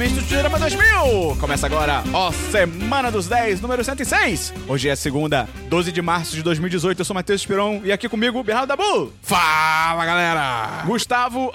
[0.00, 1.36] diretamente do Tirama 2000.
[1.38, 4.54] Começa agora, ó, Semana dos 10, número 106.
[4.66, 7.00] Hoje é segunda, 12 de março de 2018.
[7.00, 9.12] Eu sou Matheus Esperon e aqui comigo, Bernardo Dabu.
[9.22, 10.84] Fala, galera!
[10.86, 11.52] Gustavo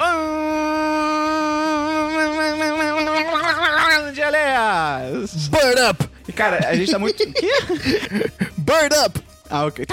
[4.07, 5.47] Angeleas.
[5.47, 6.09] Bird up!
[6.27, 7.17] E cara, a gente tá muito.
[7.33, 7.51] Quê?
[8.57, 9.19] Bird up!
[9.49, 9.85] Ah, ok.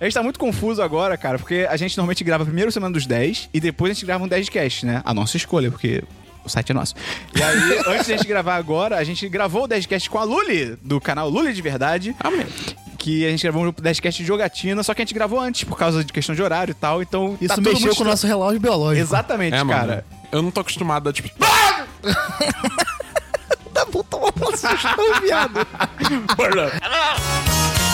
[0.00, 3.04] A gente tá muito confuso agora, cara, porque a gente normalmente grava primeiro semana dos
[3.06, 5.02] 10 e depois a gente grava um 10 de cast, né?
[5.04, 6.04] A nossa escolha, porque
[6.44, 6.94] o site é nosso.
[7.34, 10.08] E aí, antes de a gente gravar agora, a gente gravou o 10 de cast
[10.08, 12.14] com a Luli, do canal Luli de Verdade.
[12.96, 15.40] Que a gente gravou um 10 de cast de jogatina, só que a gente gravou
[15.40, 17.36] antes, por causa de questão de horário e tal, então.
[17.40, 19.04] Isso tá mexeu muito com o nosso relógio biológico.
[19.04, 19.78] Exatamente, É, mano.
[19.80, 20.06] cara.
[20.30, 21.28] Eu não tô acostumado a, tipo.
[23.72, 25.60] Tá bom, tomou um viado.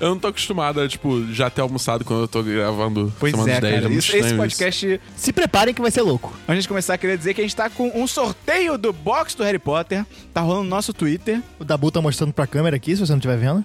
[0.00, 3.50] Eu não tô acostumado a, tipo, já ter almoçado quando eu tô gravando Pois Semana
[3.50, 3.74] é, dos 10.
[3.74, 3.88] cara.
[3.88, 4.36] muito Isso- esse isso.
[4.36, 6.32] podcast Se preparem que vai ser louco.
[6.48, 9.42] Antes de começar, queria dizer que a gente tá com um sorteio do box do
[9.42, 10.04] Harry Potter.
[10.34, 11.40] Tá rolando no nosso Twitter.
[11.58, 13.64] O Dabu tá mostrando pra câmera aqui, se você não estiver vendo.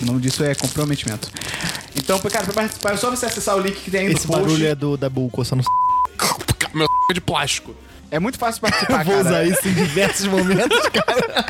[0.00, 1.28] O nome disso é comprometimento.
[1.96, 4.32] Então, cara, pra participar, é só você acessar o link que tem aí Esse no
[4.32, 4.42] post.
[4.46, 5.81] barulho é do Dabu coçando o
[6.74, 7.74] Meu é de plástico.
[8.10, 9.26] É muito fácil participar, Eu vou cara.
[9.26, 11.46] usar isso em diversos momentos, cara.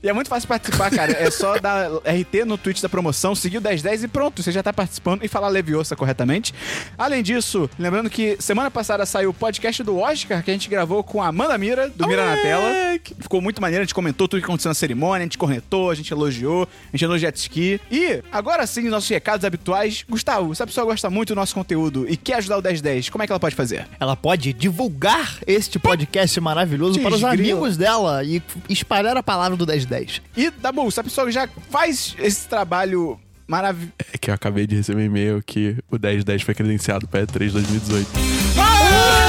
[0.00, 1.10] E é muito fácil participar, cara.
[1.10, 4.62] É só dar RT no tweet da promoção, seguir o 1010 e pronto, você já
[4.62, 6.54] tá participando e falar Leviosa corretamente.
[6.96, 11.02] Além disso, lembrando que semana passada saiu o podcast do Oscar que a gente gravou
[11.02, 12.72] com a Amanda Mira, do Mira na Tela.
[13.18, 15.94] Ficou muito maneiro, a gente comentou tudo que aconteceu na cerimônia, a gente cornetou, a
[15.96, 17.80] gente elogiou, a gente andou jet ski.
[17.90, 20.04] E agora sim, nossos recados habituais.
[20.08, 23.24] Gustavo, se a pessoa gosta muito do nosso conteúdo e quer ajudar o 1010, como
[23.24, 23.88] é que ela pode fazer?
[23.98, 29.66] Ela pode divulgar este podcast maravilhoso para os amigos dela e espalhar a palavra do
[29.66, 30.22] 1010.
[30.36, 33.92] E, Dabu, se a pessoa já faz esse trabalho maravilhoso.
[34.12, 37.52] É que eu acabei de receber um e-mail que o 1010 foi credenciado pra E3
[37.52, 39.25] 2018.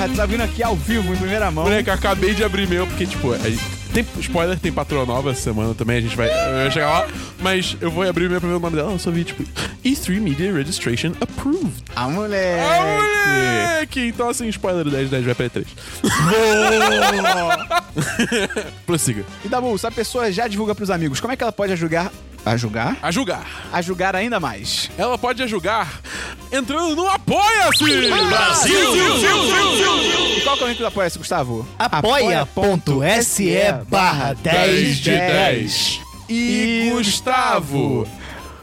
[0.00, 1.64] Porra, tu tá vindo aqui ao vivo, em primeira mão.
[1.64, 3.58] Moleque, eu acabei de abrir meu, porque, tipo, aí,
[3.92, 7.76] tem spoiler, tem patroa nova essa semana também, a gente vai, vai chegar lá, mas
[7.82, 9.44] eu vou abrir o meu primeiro nome dela, eu só vi, tipo,
[9.84, 11.84] E3 Media Registration Approved.
[11.94, 12.60] Ah, moleque.
[12.62, 14.00] Ah, moleque!
[14.06, 15.66] Então, assim, spoiler do 1010 vai pra E3.
[18.86, 19.22] Prossiga.
[19.44, 22.10] E Dabu, se a pessoa já divulga pros amigos, como é que ela pode ajudar...
[22.42, 22.96] A julgar?
[23.02, 23.68] A julgar.
[23.70, 24.90] A julgar ainda mais.
[24.96, 26.00] Ela pode ajudar
[26.50, 27.84] entrando no Apoia-se!
[28.28, 28.92] Brasil!
[28.92, 29.34] Que é
[30.70, 31.66] o link do Apoia-se, Gustavo?
[31.78, 33.54] apoia.se
[33.88, 36.00] barra 10 de 10.
[36.28, 38.06] E Gustavo,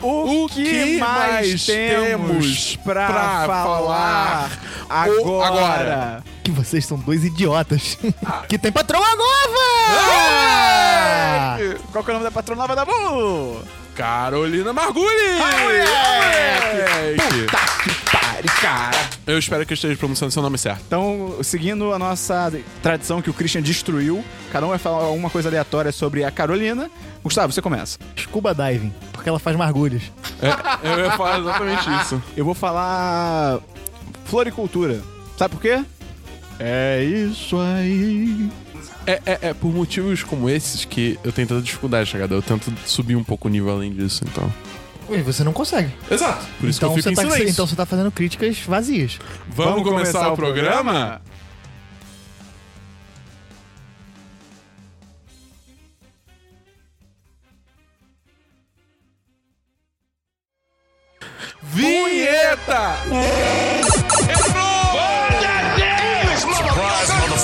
[0.02, 4.50] o que, mais temos pra, falar
[4.90, 5.48] agora?
[5.48, 6.24] agora?
[6.44, 7.98] Que vocês são dois idiotas.
[8.48, 9.68] que tem patroa nova!
[11.92, 13.62] Qual que é o nome da patrona nova, Dabu?
[13.96, 15.40] Carolina Margulli!
[15.60, 17.18] Moleque!
[17.52, 17.97] Tá que pare,
[18.48, 18.98] cara.
[19.26, 20.84] Eu espero que eu esteja pronunciando seu nome certo.
[20.88, 25.50] Então, seguindo a nossa tradição que o Christian destruiu, cada um vai falar alguma coisa
[25.50, 26.90] aleatória sobre a Carolina.
[27.24, 27.98] Gustavo, você começa.
[28.18, 30.04] Scuba diving, porque ela faz mergulhos.
[30.42, 32.22] É, eu ia falar exatamente isso.
[32.36, 33.60] Eu vou falar
[34.26, 35.02] floricultura.
[35.38, 35.84] Sabe por quê?
[36.60, 38.50] É isso aí.
[39.06, 42.36] É, é, é por motivos como esses que eu tenho tanta dificuldade, chegada.
[42.36, 44.52] Eu tento subir um pouco o nível além disso, então.
[45.10, 45.94] E você não consegue.
[46.12, 46.46] Exato.
[46.60, 47.50] Por isso então, que eu você fico em tá, silêncio.
[47.54, 49.20] então você tá fazendo críticas vazias.
[49.48, 51.22] Vamos, começar, o programa?
[61.64, 62.98] Vinheta!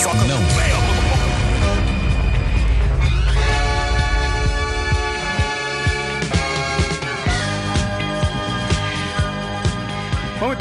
[0.04, 0.53] Vamos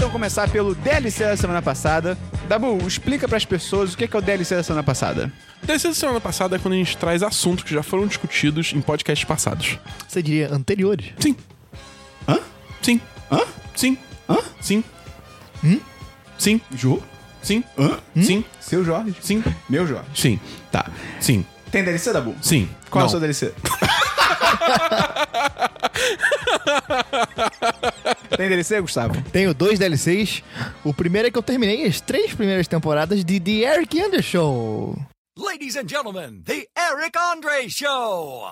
[0.03, 2.19] então começar pelo DLC da semana passada.
[2.49, 5.33] Dabu, explica pras pessoas o que é, que é o DLC da semana passada.
[5.63, 8.81] Desde a semana passada é quando a gente traz assuntos que já foram discutidos em
[8.81, 9.79] podcasts passados.
[10.09, 11.07] Você diria anteriores.
[11.21, 11.37] Sim.
[12.27, 12.41] Hã?
[12.83, 13.01] Sim.
[13.31, 13.43] Hã?
[13.77, 13.97] Sim.
[14.29, 14.39] Hã?
[14.61, 14.83] Sim.
[15.63, 15.79] Hum?
[16.37, 16.61] Sim.
[16.75, 17.01] Ju?
[17.41, 17.63] Sim.
[17.79, 18.01] Hã?
[18.21, 18.45] Sim.
[18.61, 19.15] Seu Jorge?
[19.21, 19.45] Sim.
[19.69, 20.09] Meu Jorge.
[20.17, 20.41] Sim.
[20.73, 20.91] Tá.
[21.21, 21.47] Sim.
[21.71, 22.35] Tem DLC, Dabu?
[22.43, 22.69] Sim.
[22.91, 23.07] Qual é Não.
[23.07, 23.53] o seu DLC?
[28.37, 29.21] Tem DLC, Gustavo?
[29.31, 30.43] Tenho dois DLCs.
[30.85, 34.99] O primeiro é que eu terminei as três primeiras temporadas de The Eric Anders Show.
[35.39, 38.51] Ladies and gentlemen, the Eric Andre Show.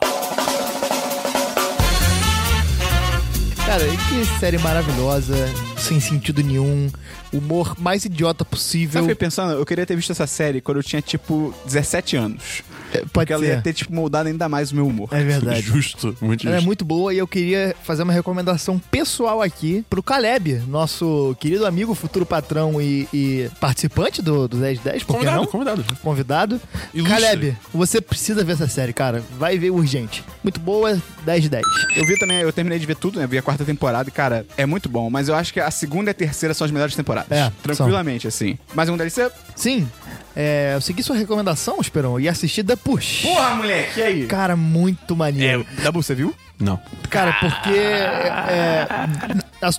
[3.66, 5.34] Cara, que série maravilhosa,
[5.78, 6.90] sem sentido nenhum,
[7.32, 9.00] humor mais idiota possível.
[9.00, 9.52] eu fiquei pensando?
[9.52, 12.62] Eu queria ter visto essa série quando eu tinha, tipo, 17 anos.
[12.90, 13.62] Pode Porque ela ia ser.
[13.62, 15.08] ter, tipo, moldado ainda mais o meu humor.
[15.12, 15.60] É verdade.
[15.62, 20.02] Justo, muito Ela é muito boa e eu queria fazer uma recomendação pessoal aqui pro
[20.02, 25.36] Caleb, nosso querido amigo, futuro patrão e, e participante do, do 1010, por que Convidado,
[25.42, 25.46] não?
[25.46, 25.84] convidado.
[26.02, 26.60] Convidado.
[26.94, 27.20] Ilustre.
[27.20, 29.22] Caleb, você precisa ver essa série, cara.
[29.38, 30.24] Vai ver urgente.
[30.42, 31.64] Muito boa, 10 de 10.
[31.96, 33.26] Eu vi também, eu terminei de ver tudo, né?
[33.26, 35.10] Vi a quarta temporada e, cara, é muito bom.
[35.10, 37.30] Mas eu acho que a segunda e a terceira são as melhores temporadas.
[37.30, 38.58] É, Tranquilamente, assim.
[38.74, 39.30] Mais um DLC?
[39.54, 39.86] Sim,
[40.34, 43.22] é, eu segui sua recomendação, Esperão, e assisti The Push.
[43.22, 44.26] Porra, moleque, e aí?
[44.26, 45.66] Cara, muito maneiro.
[45.78, 46.34] É, Dabu, você viu?
[46.58, 46.78] Não.
[47.08, 48.86] Cara, porque é,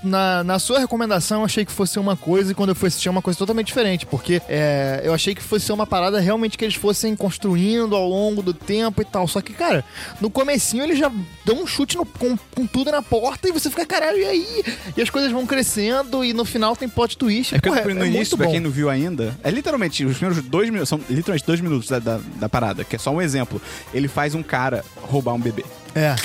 [0.03, 3.07] na, na- sua recomendação eu achei que fosse uma coisa e quando eu fui assistir
[3.07, 4.05] é uma coisa totalmente diferente.
[4.05, 8.41] Porque é, eu achei que fosse uma parada realmente que eles fossem construindo ao longo
[8.41, 9.27] do tempo e tal.
[9.27, 9.83] Só que, cara,
[10.19, 11.11] no comecinho eles já
[11.45, 14.63] dão um chute no- com, com tudo na porta e você fica, caralho, e aí?
[14.95, 17.55] E as coisas vão crescendo e no final tem plot twist.
[17.55, 20.43] É porque Porra, no é início, pra quem não viu ainda, é literalmente, os primeiros
[20.43, 23.61] dois minutos, são literalmente dois minutos da, da, da parada, que é só um exemplo.
[23.93, 25.63] Ele faz um cara roubar um bebê.
[25.95, 26.15] É.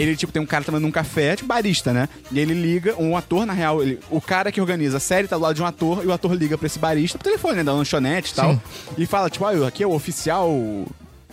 [0.00, 2.08] Ele, tipo, tem um cara tomando um café, tipo, barista, né?
[2.30, 5.36] E ele liga, um ator, na real, ele, o cara que organiza a série tá
[5.36, 7.64] do lado de um ator, e o ator liga pra esse barista pro telefone, né?
[7.64, 8.52] Da lanchonete e tal.
[8.52, 8.60] Sim.
[8.98, 10.50] E fala, tipo, ah, aqui é o oficial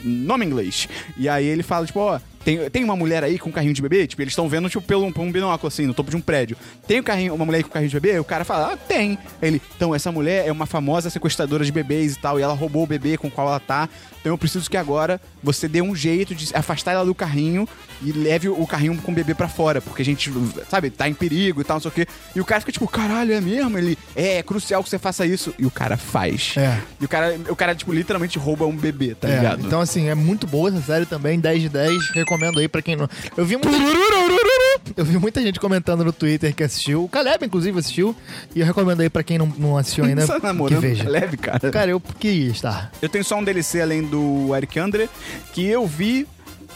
[0.04, 0.88] nome inglês.
[1.18, 3.82] E aí ele fala, tipo, ó, tem, tem uma mulher aí com um carrinho de
[3.82, 4.08] bebê?
[4.08, 6.56] Tipo, eles estão vendo, tipo, pelo um binóculo, assim, no topo de um prédio.
[6.88, 8.18] Tem um carrinho, uma mulher aí com carrinho de bebê?
[8.20, 9.18] O cara fala, ah, tem.
[9.42, 12.84] Ele, então, essa mulher é uma famosa sequestradora de bebês e tal, e ela roubou
[12.84, 13.90] o bebê com o qual ela tá.
[14.20, 17.68] Então eu preciso que agora você dê um jeito de afastar ela do carrinho
[18.02, 20.32] e leve o carrinho com o bebê pra fora, porque a gente,
[20.70, 22.08] sabe, tá em perigo e tal, não sei o quê.
[22.36, 23.78] E o cara fica tipo, caralho, é mesmo?
[23.78, 25.54] Ele, é, é crucial que você faça isso.
[25.58, 26.54] E o cara faz.
[26.58, 26.80] É.
[27.02, 29.66] E o cara, o cara tipo, literalmente rouba um bebê, tá É, ligado?
[29.66, 32.10] então, assim, é muito boa essa série também, 10 de 10.
[32.12, 33.10] Recomendo aí pra quem não.
[33.36, 33.70] Eu vi muita.
[34.96, 37.04] Eu vi muita gente comentando no Twitter que assistiu.
[37.04, 38.16] O Caleb, inclusive, assistiu.
[38.56, 40.22] E eu recomendo aí pra quem não, não assistiu ainda.
[40.22, 41.08] Você tá que namorando veja.
[41.10, 41.72] leve, cara.
[41.72, 42.92] Cara, eu queria estar.
[43.02, 44.17] Eu tenho só um DLC além do
[44.56, 45.10] Eric Andre,
[45.54, 46.28] que eu vi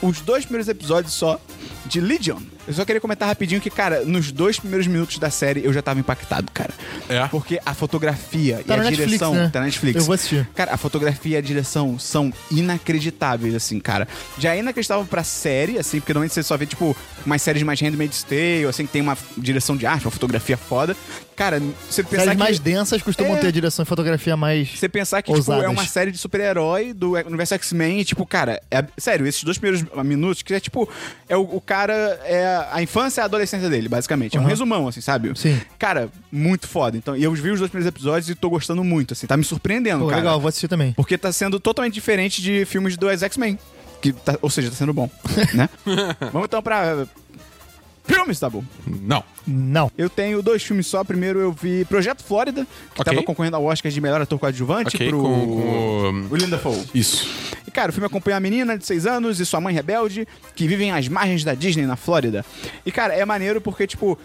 [0.02, 1.40] os dois primeiros episódios só
[1.86, 2.38] de Legion.
[2.66, 5.82] Eu só queria comentar rapidinho que, cara, nos dois primeiros minutos da série eu já
[5.82, 6.70] tava impactado, cara.
[7.08, 7.26] É?
[7.26, 9.34] Porque a fotografia Tá e a Netflix, direção.
[9.34, 9.50] né?
[9.52, 9.96] Tá na Netflix.
[9.98, 10.48] Eu vou assistir.
[10.54, 12.32] Cara, a fotografia e a direção são
[12.76, 14.06] inacreditáveis, assim, cara.
[14.38, 16.96] Já é inacreditável pra série, assim, porque normalmente você só vê, tipo,
[17.26, 20.96] umas séries mais Handmaid's Tale, assim, que tem uma direção de arte, uma fotografia foda.
[21.34, 21.60] Cara,
[21.90, 22.38] você pensar Séries que...
[22.38, 23.40] mais densas costumam É.
[23.40, 24.68] ter direção e fotografia mais.
[24.78, 25.64] Você pensar que tipo, ousadas.
[25.64, 29.58] é uma série de super-herói do universo X-Men e, tipo, cara, é, sério, esses dois
[29.58, 30.88] primeiros minutos, que é tipo,
[31.28, 31.92] é o, o cara,
[32.24, 34.36] é a infância e a adolescência dele, basicamente.
[34.36, 35.32] É um resumão, assim, sabe?
[35.38, 35.60] Sim.
[35.78, 36.96] Cara, muito foda.
[36.96, 39.44] Então, e eu vi os dois primeiros episódios e tô gostando muito, assim, tá me
[39.44, 40.20] surpreendendo, Pô, cara.
[40.20, 40.92] legal, vou assistir também.
[40.92, 43.58] Porque tá sendo totalmente diferente de filmes do X-Men.
[44.00, 45.08] Que tá- ou seja, tá sendo bom,
[45.54, 45.68] né?
[46.32, 47.06] Vamos então pra.
[48.04, 48.64] Filmes, tá bom.
[48.86, 49.22] Não.
[49.46, 49.90] Não.
[49.96, 51.04] Eu tenho dois filmes só.
[51.04, 53.04] Primeiro eu vi Projeto Flórida, que Ok.
[53.12, 56.84] tava concorrendo ao Oscar de melhor ator coadjuvante Ok, pro com- com o Linda Dafoe.
[56.94, 57.28] Isso.
[57.66, 60.66] E, cara, o filme acompanha a menina de 6 anos e sua mãe rebelde que
[60.66, 62.44] vivem às margens da Disney na Flórida.
[62.84, 64.18] E, cara, é maneiro porque, tipo,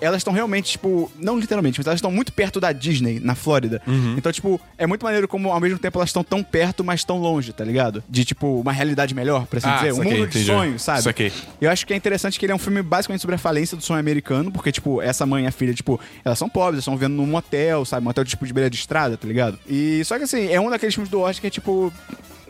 [0.00, 3.80] elas estão realmente, tipo, não literalmente, mas elas estão muito perto da Disney na Flórida.
[4.16, 7.18] Então, tipo, é muito maneiro como ao mesmo tempo elas estão tão perto, mas tão
[7.18, 8.02] longe, tá ligado?
[8.08, 9.92] De, tipo, uma realidade melhor, pra assim Ah, dizer.
[9.92, 10.44] Um mundo de entendi.
[10.46, 11.02] sonhos, sabe?
[11.02, 11.32] Saquei.
[11.60, 13.82] Eu acho que é interessante que ele é um filme basicamente sobre a falência do
[13.82, 16.96] sonho americano, porque, tipo, essa mãe e a filha, tipo, elas são pobres, elas estão
[16.96, 18.04] vivendo num motel, sabe?
[18.04, 19.58] Motel tipo de beira de estrada, tá ligado?
[19.68, 21.92] E só que assim, é um daqueles filmes do Oscar que é tipo.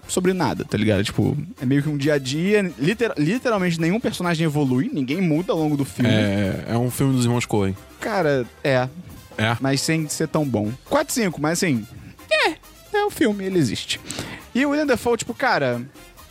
[0.06, 1.02] Sobre nada, tá ligado?
[1.02, 2.60] Tipo, é meio que um dia a dia.
[2.78, 6.10] liter- literalmente nenhum personagem evolui, ninguém muda ao longo do filme.
[6.10, 7.74] É, é um filme dos irmãos Coen.
[8.00, 8.88] Cara, é.
[9.36, 9.56] É.
[9.60, 10.70] Mas sem ser tão bom.
[10.88, 11.86] 4 5, mas assim.
[12.30, 12.50] É,
[12.96, 13.98] é um filme, ele existe.
[14.54, 15.80] E o William Dafoe, tipo, cara.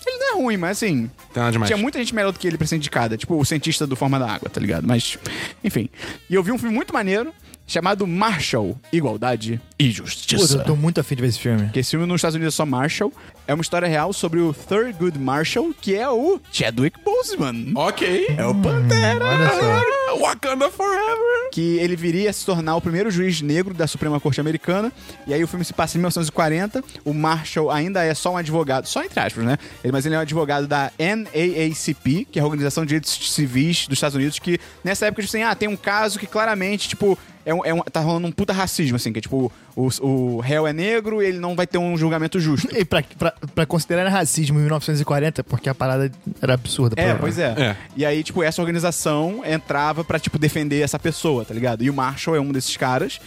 [0.05, 1.09] Ele não é ruim, mas assim.
[1.35, 1.67] Nada demais.
[1.69, 4.19] Tinha muita gente melhor do que ele pra ser indicada, tipo o cientista do Forma
[4.19, 4.85] da Água, tá ligado?
[4.87, 5.17] Mas,
[5.63, 5.89] enfim.
[6.29, 7.33] E eu vi um filme muito maneiro
[7.65, 10.57] chamado Marshall Igualdade e Puta, Justiça.
[10.57, 11.69] eu tô muito afim de ver esse filme.
[11.69, 13.11] Que esse filme nos Estados Unidos é só Marshall.
[13.47, 17.73] É uma história real sobre o Thurgood Marshall, que é o Chadwick Boseman.
[17.75, 18.27] Ok.
[18.37, 19.25] É o Pantera.
[19.25, 20.19] Olha só.
[20.19, 21.49] Wakanda Forever.
[21.51, 24.91] que ele viria a se tornar o primeiro juiz negro da Suprema Corte Americana.
[25.27, 26.83] E aí o filme se passa em 1940.
[27.03, 29.57] O Marshall ainda é só um advogado, só entre aspas, né?
[29.83, 33.87] Ele, mas ele é um advogado da NAACP, que é a Organização de Direitos Civis
[33.87, 37.17] dos Estados Unidos, que nessa época, tipo assim, ah, tem um caso que claramente, tipo,
[37.45, 40.39] é um, é um- tá rolando um puta racismo, assim, que é tipo, o, o
[40.39, 42.67] réu é negro e ele não vai ter um julgamento justo.
[42.75, 46.11] E pra, pra, pra considerar racismo em 1940, porque a parada
[46.41, 46.95] era absurda.
[46.99, 47.53] É, pois é.
[47.57, 47.75] É.
[47.95, 51.83] E aí, tipo, essa organização entrava pra, tipo, defender essa pessoa, tá ligado?
[51.83, 53.19] E o Marshall é um desses caras.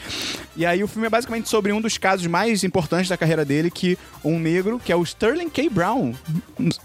[0.56, 3.70] E aí o filme é basicamente sobre um dos casos mais importantes da carreira dele,
[3.70, 5.68] que um negro, que é o Sterling K.
[5.68, 6.12] Brown.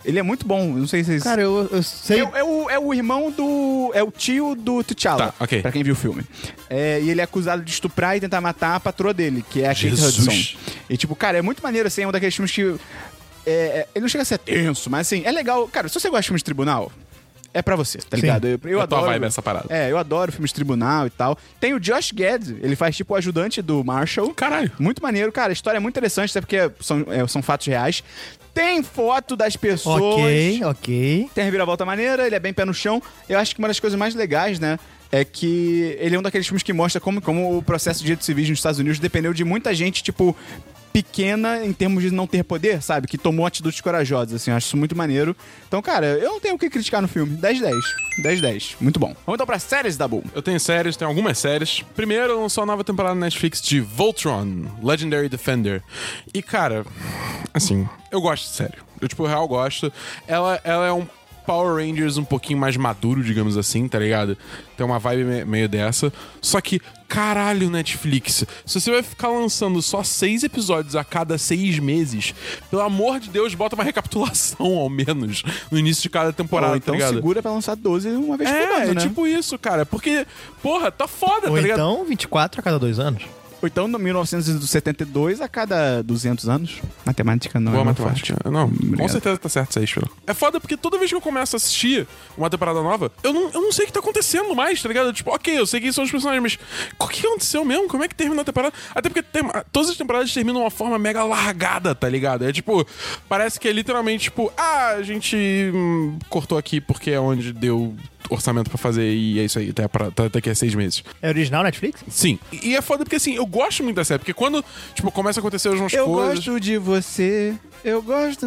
[0.04, 1.24] Ele é muito bom, não sei se vocês...
[1.24, 2.22] Cara, eu, eu sei.
[2.22, 3.92] É, é o, é o irmão do.
[3.94, 5.28] É o tio do T'Challa.
[5.28, 5.62] Tá, ok.
[5.62, 6.24] Pra quem viu o filme.
[6.70, 9.66] É, e ele é acusado de estuprar e tentar matar a patroa dele, que é
[9.66, 10.18] a Kate Jesus.
[10.20, 10.58] Hudson.
[10.90, 12.62] E, tipo, cara, é muito maneiro, assim, é um daqueles filmes que.
[13.46, 15.68] é, é, ele não chega a ser tenso, mas assim, é legal.
[15.68, 16.92] Cara, se você gosta de filmes de tribunal,
[17.54, 18.22] é pra você, tá Sim.
[18.22, 18.48] ligado?
[18.48, 19.12] Eu, eu É a tua adoro.
[19.12, 19.66] vibe essa parada.
[19.70, 21.38] É, eu adoro filmes de tribunal e tal.
[21.60, 24.34] Tem o Josh Gad, ele faz tipo o ajudante do Marshall.
[24.34, 24.72] Caralho.
[24.80, 25.50] Muito maneiro, cara.
[25.50, 28.04] A história é muito interessante, até porque são, é, são fatos reais.
[28.54, 30.02] Tem foto das pessoas.
[30.02, 31.30] Ok, ok.
[31.34, 33.02] Tem a reviravolta maneira, ele é bem pé no chão.
[33.30, 34.78] Eu acho que uma das coisas mais legais, né?
[35.12, 38.26] É que ele é um daqueles filmes que mostra como, como o processo de direitos
[38.26, 40.36] civis nos Estados Unidos dependeu de muita gente, tipo,
[40.92, 43.08] pequena em termos de não ter poder, sabe?
[43.08, 44.52] Que tomou atitudes corajosas, assim.
[44.52, 45.36] Eu acho isso muito maneiro.
[45.68, 47.38] Então, cara, eu não tenho o que criticar no filme.
[47.38, 47.72] 10-10.
[48.24, 48.76] 10-10.
[48.80, 49.16] Muito bom.
[49.26, 50.24] Vamos então pra séries da Boom.
[50.34, 51.84] Eu tenho séries, tenho algumas séries.
[51.96, 55.82] Primeiro, lançou a nova temporada na Netflix de Voltron, Legendary Defender.
[56.34, 56.86] E, cara,
[57.54, 58.78] assim, eu gosto de série.
[59.00, 59.92] Eu, tipo, real gosto.
[60.28, 61.08] Ela, ela é um
[61.46, 64.38] Power Rangers um pouquinho mais maduro, digamos assim, tá ligado?
[64.78, 66.12] Tem uma vibe me- meio dessa.
[66.42, 71.78] Só que, caralho, Netflix, se você vai ficar lançando só seis episódios a cada seis
[71.80, 72.34] meses,
[72.70, 76.80] pelo amor de Deus, bota uma recapitulação, ao menos, no início de cada temporada, Ou
[76.80, 77.16] tá então ligado?
[77.16, 79.02] segura pra lançar 12 uma vez por É, ano, é né?
[79.02, 79.86] tipo isso, cara.
[79.86, 80.26] Porque,
[80.62, 81.78] porra, tá foda, Ou tá ligado?
[81.80, 83.24] então 24 a cada dois anos.
[83.62, 86.82] Ou então, no 1972, a cada 200 anos.
[87.06, 88.34] Matemática não Boa é matemática.
[88.34, 88.50] forte.
[88.52, 89.10] Não, com Obrigado.
[89.10, 90.10] certeza tá certo isso aí, Espero.
[90.26, 93.50] É foda porque toda vez que eu começo a assistir uma temporada nova, eu não,
[93.52, 95.14] eu não sei o que tá acontecendo mais, tá ligado?
[95.14, 96.60] Tipo, ok, eu sei quem são os personagens, mas
[97.00, 97.88] o que aconteceu mesmo?
[97.88, 98.74] Como é que terminou a temporada?
[98.96, 102.46] Até porque tem- todas as temporadas terminam de uma forma mega largada, tá ligado?
[102.46, 102.86] É tipo,
[103.30, 105.36] parece que é literalmente tipo, ah, a gente
[105.74, 107.96] hum, cortou aqui porque é onde deu
[108.30, 111.04] orçamento pra fazer e é isso aí, até, pra, até daqui a seis meses.
[111.22, 112.04] É original Netflix?
[112.10, 112.40] Sim.
[112.52, 114.20] E é foda porque, assim, eu gosto muito da série.
[114.20, 114.64] Porque quando,
[114.94, 116.36] tipo, começa a acontecer algumas Eu coisas...
[116.36, 118.46] gosto de você, eu gosto.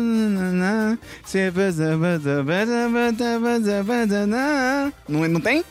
[5.09, 5.65] Não, não tem?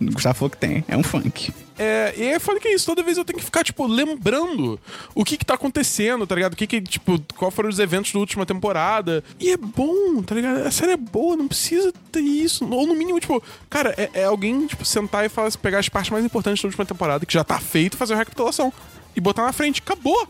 [0.00, 0.84] O Gustavo falou que tem.
[0.88, 1.52] É um funk.
[1.78, 2.86] É, e é foda que é isso.
[2.86, 4.80] Toda vez eu tenho que ficar, tipo, lembrando
[5.14, 6.54] o que que tá acontecendo, tá ligado?
[6.54, 9.22] O que que, tipo, qual foram os eventos da última temporada.
[9.38, 10.66] E é bom, tá ligado?
[10.66, 12.66] A série é boa, não precisa ter isso.
[12.68, 16.10] Ou no mínimo, tipo, cara, é, é alguém, tipo, sentar e falar, pegar as partes
[16.10, 18.72] mais importantes da última temporada, que já tá feito, fazer uma recapitulação.
[19.14, 19.82] E botar na frente.
[19.84, 20.28] Acabou!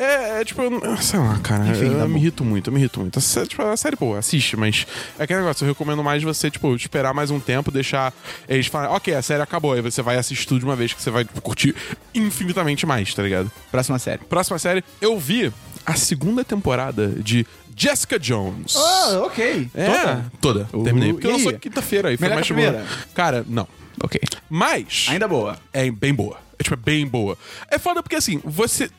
[0.00, 2.68] É, é, tipo, eu não- sei lá, cara, Enfim, eu, tá eu me irrito muito,
[2.68, 3.18] eu me irrito muito.
[3.18, 4.86] A tipo, a série, pô, assiste, mas
[5.18, 8.12] é aquele negócio, eu recomendo mais você, tipo, esperar mais um tempo, deixar
[8.48, 11.02] eles falarem, ok, a série acabou, aí você vai assistir tudo de uma vez que
[11.02, 11.74] você vai tipo, curtir
[12.14, 13.50] infinitamente mais, tá ligado?
[13.70, 14.18] Próxima série.
[14.24, 15.52] Próxima série, eu vi
[15.84, 18.74] a segunda temporada de Jessica Jones.
[18.76, 19.70] Oh, ok.
[19.74, 20.66] é, toda.
[20.72, 21.12] Uh, Terminei.
[21.12, 21.58] Porque e lançou aí?
[21.58, 22.58] quinta-feira aí, foi mais boa.
[22.58, 22.86] primeira?
[23.14, 23.68] Cara, não.
[24.02, 24.18] Ok.
[24.48, 25.06] Mas.
[25.10, 25.58] Ainda boa.
[25.72, 26.38] É bem boa.
[26.60, 27.38] É, tipo, é bem boa.
[27.70, 28.90] É foda porque, assim, você,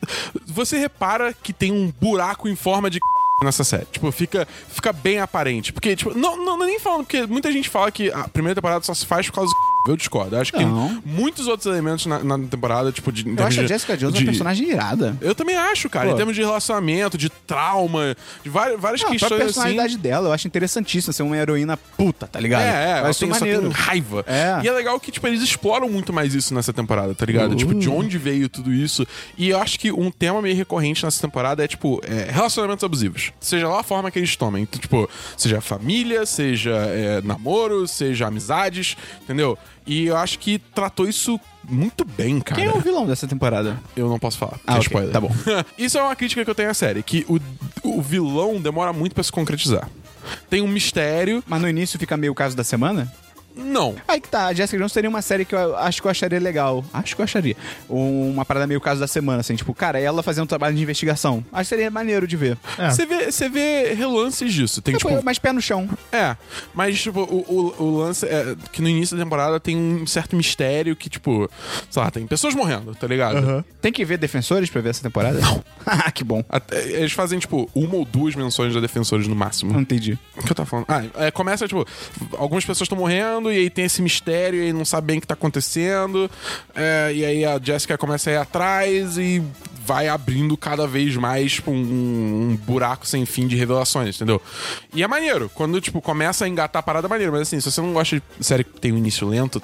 [0.44, 2.98] você repara que tem um buraco em forma de
[3.42, 3.86] nessa série.
[3.86, 5.72] Tipo, fica, fica bem aparente.
[5.72, 8.84] Porque, tipo, não, não, é nem falando, porque muita gente fala que a primeira temporada
[8.84, 10.36] só se faz por causa do eu discordo.
[10.36, 10.88] Eu acho que Não.
[10.88, 13.28] tem muitos outros elementos na, na temporada, tipo, de.
[13.28, 15.16] Eu acho a de- Jessica Jones de- uma personagem irada.
[15.20, 16.08] Eu também acho, cara.
[16.08, 16.14] Pô.
[16.14, 19.54] Em termos de relacionamento, de trauma, de várias, várias a questões própria assim.
[19.54, 22.62] personalidade dela, eu acho interessantíssima ser uma heroína puta, tá ligado?
[22.62, 23.68] É, é, ela tem, isso só tem maneiro.
[23.70, 24.24] raiva.
[24.26, 24.60] É.
[24.64, 27.52] E é legal que, tipo, eles exploram muito mais isso nessa temporada, tá ligado?
[27.52, 27.56] Uh.
[27.56, 29.06] Tipo, de onde veio tudo isso.
[29.36, 33.32] E eu acho que um tema meio recorrente nessa temporada é, tipo, é, relacionamentos abusivos.
[33.40, 34.62] Seja lá a forma que eles tomem.
[34.62, 39.58] Então, tipo, seja família, seja é, namoro, seja amizades, entendeu?
[39.86, 42.60] E eu acho que tratou isso muito bem, cara.
[42.60, 43.78] Quem é o vilão dessa temporada?
[43.96, 44.58] Eu não posso falar.
[44.66, 45.12] Ah, é ok, spoiler.
[45.12, 45.30] tá bom.
[45.78, 47.40] Isso é uma crítica que eu tenho à série, que o,
[47.82, 49.88] o vilão demora muito pra se concretizar.
[50.48, 51.42] Tem um mistério.
[51.46, 53.12] Mas no início fica meio o caso da semana?
[53.56, 53.94] Não.
[54.08, 56.38] Aí que tá, a Jessica Jones seria uma série que eu acho que eu acharia
[56.40, 56.84] legal.
[56.92, 57.56] Acho que eu acharia.
[57.88, 61.44] Uma parada meio caso da semana, assim, tipo, cara, ela fazendo um trabalho de investigação.
[61.52, 62.56] Acho que seria maneiro de ver.
[62.78, 62.90] É.
[62.90, 64.80] Você vê, você vê relances disso.
[64.80, 65.88] Tem, Tipo, tipo, mais pé no chão.
[66.10, 66.36] É,
[66.74, 70.36] mas, tipo, o, o, o lance é que no início da temporada tem um certo
[70.36, 71.50] mistério que, tipo,
[71.90, 73.64] sei lá, tem pessoas morrendo, tá ligado?
[73.80, 75.40] Tem que ver Defensores pra ver essa temporada?
[75.40, 75.62] Não.
[75.86, 76.44] ah, que bom.
[76.48, 79.72] Até- eles fazem, tipo, uma ou duas menções da Defensores no máximo.
[79.72, 80.18] Não entendi.
[80.36, 80.86] O que eu tava falando?
[80.88, 81.86] Ah, é, começa, tipo,
[82.36, 85.20] algumas pessoas estão morrendo e aí tem esse mistério e aí não sabe bem o
[85.20, 86.30] que tá acontecendo.
[86.74, 89.42] É, e aí a Jessica começa a ir atrás e
[89.84, 91.74] vai abrindo cada vez mais tipo, um,
[92.52, 94.40] um buraco sem fim de revelações, entendeu?
[94.94, 95.50] E é maneiro.
[95.54, 97.32] Quando, tipo, começa a engatar a parada, é maneiro.
[97.32, 99.60] Mas assim, se você não gosta de série que tem um início lento,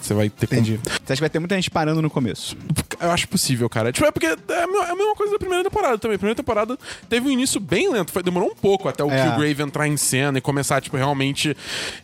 [0.00, 0.80] você vai ter Entendi.
[0.82, 2.56] Você acha que vai ter muita gente parando no começo?
[3.00, 3.92] eu acho possível, cara.
[3.92, 6.16] Tipo, é porque é é a mesma coisa da primeira temporada também.
[6.16, 8.12] A primeira temporada teve um início bem lento.
[8.12, 9.22] Foi, demorou um pouco até o É.
[9.22, 11.56] Killgrave entrar em cena e começar, tipo, realmente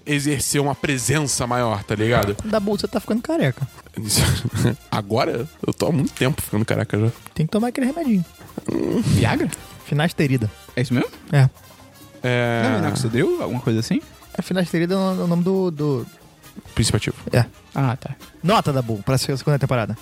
[0.06, 1.15] exercer uma presença
[1.46, 2.36] maior, tá ligado?
[2.44, 3.66] Da bolsa você tá ficando careca.
[4.90, 7.10] Agora, eu tô há muito tempo ficando careca já.
[7.34, 8.24] Tem que tomar aquele remedinho.
[9.02, 9.50] Viagra?
[9.84, 10.50] Finasterida.
[10.74, 11.10] É isso mesmo?
[11.32, 11.48] É.
[12.22, 12.62] É.
[12.62, 13.42] Não é minoxidril?
[13.42, 14.00] Alguma coisa assim?
[14.36, 16.06] A finasterida é o nome do, do...
[16.74, 17.16] Princípio ativo.
[17.32, 17.44] É.
[17.74, 18.14] Ah, tá.
[18.42, 19.96] Nota da Bull pra segunda temporada.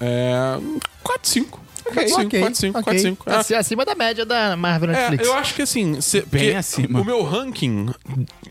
[0.00, 0.58] É.
[1.02, 1.65] 4, 5.
[1.94, 2.82] 4 5, Ok, 4 5, ok.
[2.84, 3.30] 4 5.
[3.30, 5.24] Assim, acima da média da Marvel Netflix.
[5.24, 6.00] É, eu acho que assim.
[6.00, 7.00] se- porque acima.
[7.00, 7.88] O meu ranking,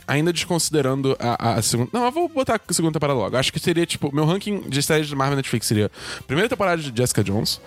[0.08, 1.90] ainda desconsiderando a, a- a segunda.
[1.94, 3.36] Não, eu vou botar a segunda temporada logo.
[3.38, 5.92] Acho que seria, tipo, meu ranking de séries de Marvel Netflix seria
[6.28, 7.60] primeira temporada de Jessica Jones.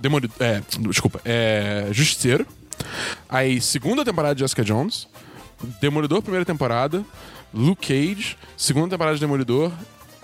[0.00, 0.34] Demolidor.
[0.40, 1.20] É, desculpa.
[1.24, 1.88] É.
[1.92, 2.46] Justiceiro.
[3.28, 5.06] Aí, segunda temporada de Jessica Jones.
[5.80, 7.04] Demolidor, primeira temporada.
[7.54, 8.36] Luke Cage.
[8.56, 9.70] Segunda temporada de Demolidor.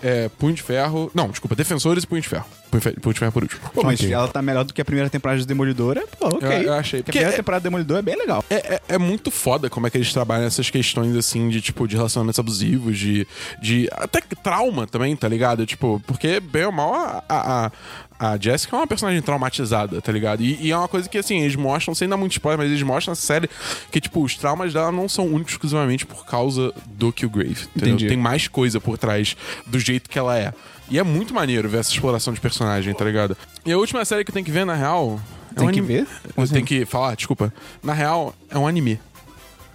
[0.03, 1.11] É, Punho de Ferro.
[1.15, 2.47] Não, desculpa, Defensores e Punho de Ferro.
[2.71, 3.61] Ferro por último.
[3.75, 4.13] Pô, mas Ok.
[4.13, 6.05] ela tá melhor do que a primeira temporada de Demolidora.
[6.19, 6.49] Pô, ok.
[6.49, 7.03] Eu- eu achei.
[7.03, 8.45] Porque a primeira é- temporada de Demolidor é bem legal.
[8.51, 11.87] É, é, é muito foda como é que eles trabalham essas questões, assim, de, tipo,
[11.89, 13.27] de relacionamentos abusivos, de...
[13.61, 15.65] de até trauma também, tá ligado?
[15.67, 17.25] Tipo, porque, bem ou mal, a...
[17.29, 17.73] a, a
[18.21, 20.43] a Jessica é uma personagem traumatizada, tá ligado?
[20.43, 22.83] E, e é uma coisa que, assim, eles mostram, sem dar muito spoiler, mas eles
[22.83, 23.49] mostram na série
[23.93, 27.95] que, tipo, os traumas dela não são únicos exclusivamente por causa do Killgrave, entendeu?
[27.95, 28.09] Entendi.
[28.09, 30.53] Tem mais coisa por trás do jeito que ela é.
[30.91, 33.37] E é muito maneiro ver essa exploração de personagem, tá ligado?
[33.65, 35.21] E a última série que eu tenho que ver, na real...
[35.53, 35.95] É Tem um que anime.
[35.95, 36.07] ver?
[36.37, 36.55] Assim?
[36.55, 37.53] Tem que falar, desculpa.
[37.83, 39.01] Na real, é um anime.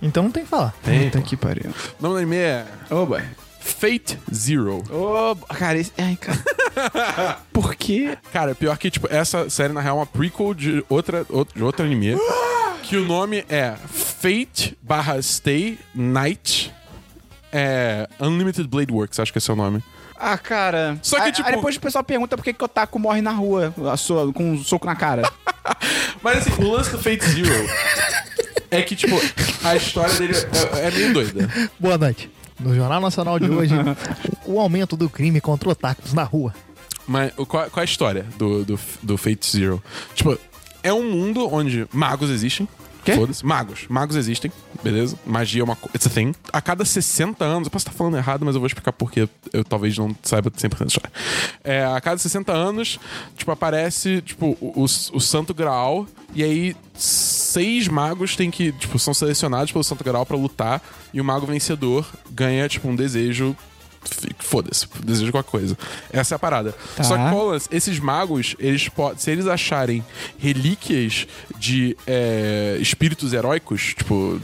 [0.01, 0.74] Então não tem que falar.
[0.82, 1.72] Puta que pariu.
[2.00, 3.22] O nome do anime é Ô, boy.
[3.60, 4.84] Fate Zero.
[4.89, 5.91] Ô, cara, esse...
[5.98, 7.38] Ai, cara.
[7.53, 8.17] Por quê?
[8.32, 11.63] Cara, pior que, tipo, essa série, na real, é uma prequel de, outra, outro, de
[11.63, 12.17] outro anime.
[12.84, 16.74] que o nome é Fate barra Stay Night
[17.51, 19.84] é, Unlimited Blade Works, acho que esse é o nome.
[20.25, 20.98] Ah, cara.
[21.01, 23.22] Só que, Aí- tipo- Aí depois o pessoal pergunta por que, que o Otaku morre
[23.22, 25.30] na rua a sua- com um soco na cara.
[26.24, 27.70] Mas assim, o lance do Fate Zero
[28.72, 29.20] é que, tipo,
[29.63, 30.34] a história dele
[30.75, 31.50] é, é meio doida.
[31.80, 32.32] Boa noite.
[32.60, 33.74] No Jornal Nacional de hoje,
[34.46, 36.53] o aumento do crime contra otakus na rua.
[37.06, 39.84] Mas qual, qual é a história do, do, do Fate Zero?
[40.15, 40.39] Tipo,
[40.82, 42.65] é um mundo onde magos existem.
[43.03, 43.13] Quê?
[43.13, 43.45] Foda-se.
[43.45, 43.86] Magos.
[43.89, 45.17] Magos existem, beleza?
[45.25, 45.95] Magia é uma coisa.
[45.95, 46.33] It's a thing.
[46.51, 49.63] A cada 60 anos, eu posso estar falando errado, mas eu vou explicar porque eu
[49.63, 51.12] talvez não saiba 100% da história.
[51.63, 53.00] É, a cada 60 anos,
[53.36, 58.98] tipo, aparece, tipo, o, o, o Santo Graal, e aí seis magos têm que, tipo,
[58.98, 60.81] são selecionados pelo Santo Graal pra lutar,
[61.13, 63.55] e o mago vencedor ganha, tipo, um desejo
[64.39, 65.77] Foda-se, desejo qualquer coisa.
[66.11, 66.75] Essa é a parada.
[66.96, 67.03] Tá.
[67.03, 69.18] Só que qual é esses magos, eles podem.
[69.18, 70.03] Se eles acharem
[70.37, 74.39] relíquias de é, espíritos heróicos, tipo.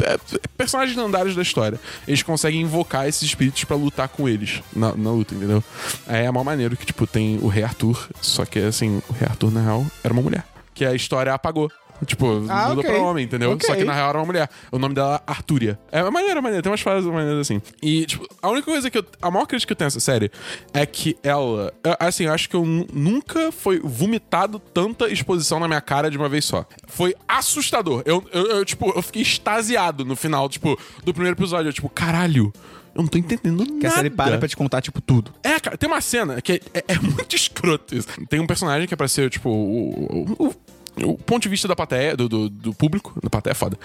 [0.00, 0.18] é,
[0.56, 5.10] personagens lendários da história, eles conseguem invocar esses espíritos pra lutar com eles na, na
[5.10, 5.62] luta, entendeu?
[6.06, 9.28] Aí é mal maneiro que, tipo, tem o Rei Arthur, só que assim, o Rei
[9.28, 10.44] Arthur, na real, era uma mulher.
[10.74, 11.70] Que a história apagou.
[12.04, 12.90] Tipo, Ah, mudou ok.
[12.90, 13.52] pra homem, entendeu?
[13.52, 13.66] Ok.
[13.66, 14.48] Só que na real era uma mulher.
[14.70, 15.78] O nome dela é Artúria.
[15.92, 16.62] É maneiro, é maneiro.
[16.62, 17.62] Tem umas frases maneiras assim.
[17.82, 19.04] E, tipo, a única coisa que eu.
[19.22, 20.30] A maior crítica que eu tenho nessa série
[20.72, 21.72] é que ela.
[21.82, 26.10] eu- Assim, eu acho que eu nu- nunca foi vomitado tanta exposição na minha cara
[26.10, 26.66] de uma vez só.
[26.88, 28.02] Foi assustador.
[28.04, 31.68] Eu, eu, eu, tipo, eu fiquei extasiado no final, tipo, do primeiro episódio.
[31.68, 32.52] Eu, tipo, caralho.
[32.94, 33.80] Eu não tô entendendo nada.
[33.80, 35.32] Que a série para pra te contar, tipo, tudo.
[35.42, 38.06] É, cara, tem uma cena que é, é muito escroto isso.
[38.28, 40.04] Tem um personagem que é pra ser, tipo, o,
[40.38, 40.54] o, o-
[41.02, 43.12] o ponto de vista da plateia, do, do, do público.
[43.22, 43.78] Da plateia é foda.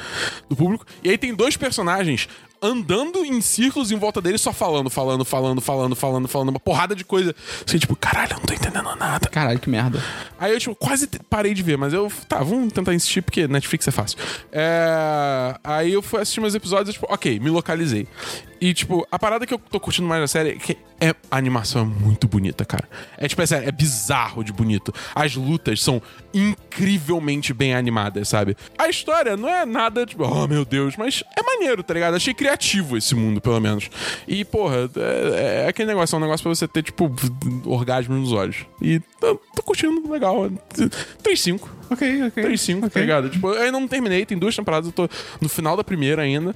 [0.49, 0.85] Do público.
[1.03, 2.27] E aí tem dois personagens
[2.61, 6.95] andando em círculos em volta dele, só falando, falando, falando, falando, falando, falando, uma porrada
[6.95, 7.33] de coisa.
[7.65, 9.29] Assim, tipo, caralho, eu não tô entendendo nada.
[9.29, 10.03] Caralho, que merda.
[10.37, 12.11] Aí eu, tipo, quase parei de ver, mas eu.
[12.27, 14.17] Tá, vamos tentar insistir, porque Netflix é fácil.
[14.51, 18.07] É, Aí eu fui assistir meus episódios e, tipo, ok, me localizei.
[18.61, 21.37] E, tipo, a parada que eu tô curtindo mais na série é que é, a
[21.37, 22.87] animação é muito bonita, cara.
[23.17, 24.93] É, tipo, é, sério, é bizarro de bonito.
[25.15, 26.01] As lutas são
[26.33, 28.57] incrivelmente bem animadas, sabe?
[28.77, 32.15] A história não é nada, tipo, oh meu Deus, mas é maneiro, tá ligado?
[32.15, 33.89] Achei criativo esse mundo, pelo menos.
[34.27, 37.09] E, porra, é, é aquele negócio, é um negócio pra você ter, tipo,
[37.65, 38.65] orgasmo nos olhos.
[38.81, 40.51] E tô, tô curtindo, legal.
[41.23, 41.78] 3-5.
[41.89, 42.43] Ok, ok.
[42.43, 43.29] 3-5, tá ligado?
[43.29, 45.09] Tipo, eu ainda não terminei, tem duas temporadas, eu tô
[45.41, 46.55] no final da primeira ainda,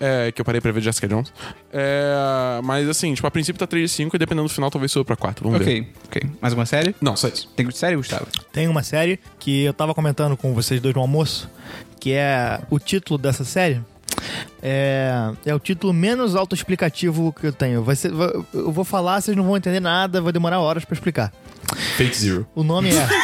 [0.00, 1.32] é, que eu parei pra ver Jessica Jones.
[1.72, 5.16] É, mas assim, tipo, a princípio tá 3-5 e dependendo do final talvez suba pra
[5.16, 5.44] 4.
[5.48, 5.80] Vamos ver.
[5.80, 6.30] Ok, ok.
[6.40, 6.94] Mais uma série?
[7.00, 7.48] Não, só isso.
[7.56, 8.26] Tem série, Gustavo?
[8.52, 11.48] Tem uma série que eu tava comentando com vocês dois no almoço,
[12.00, 13.80] que é o título dessa série.
[14.62, 17.82] É, é o título menos autoexplicativo que eu tenho.
[17.82, 20.94] Vai ser, vai- eu vou falar, vocês não vão entender nada, vai demorar horas pra
[20.94, 21.32] explicar.
[21.96, 22.46] Fate Zero.
[22.54, 23.06] O nome é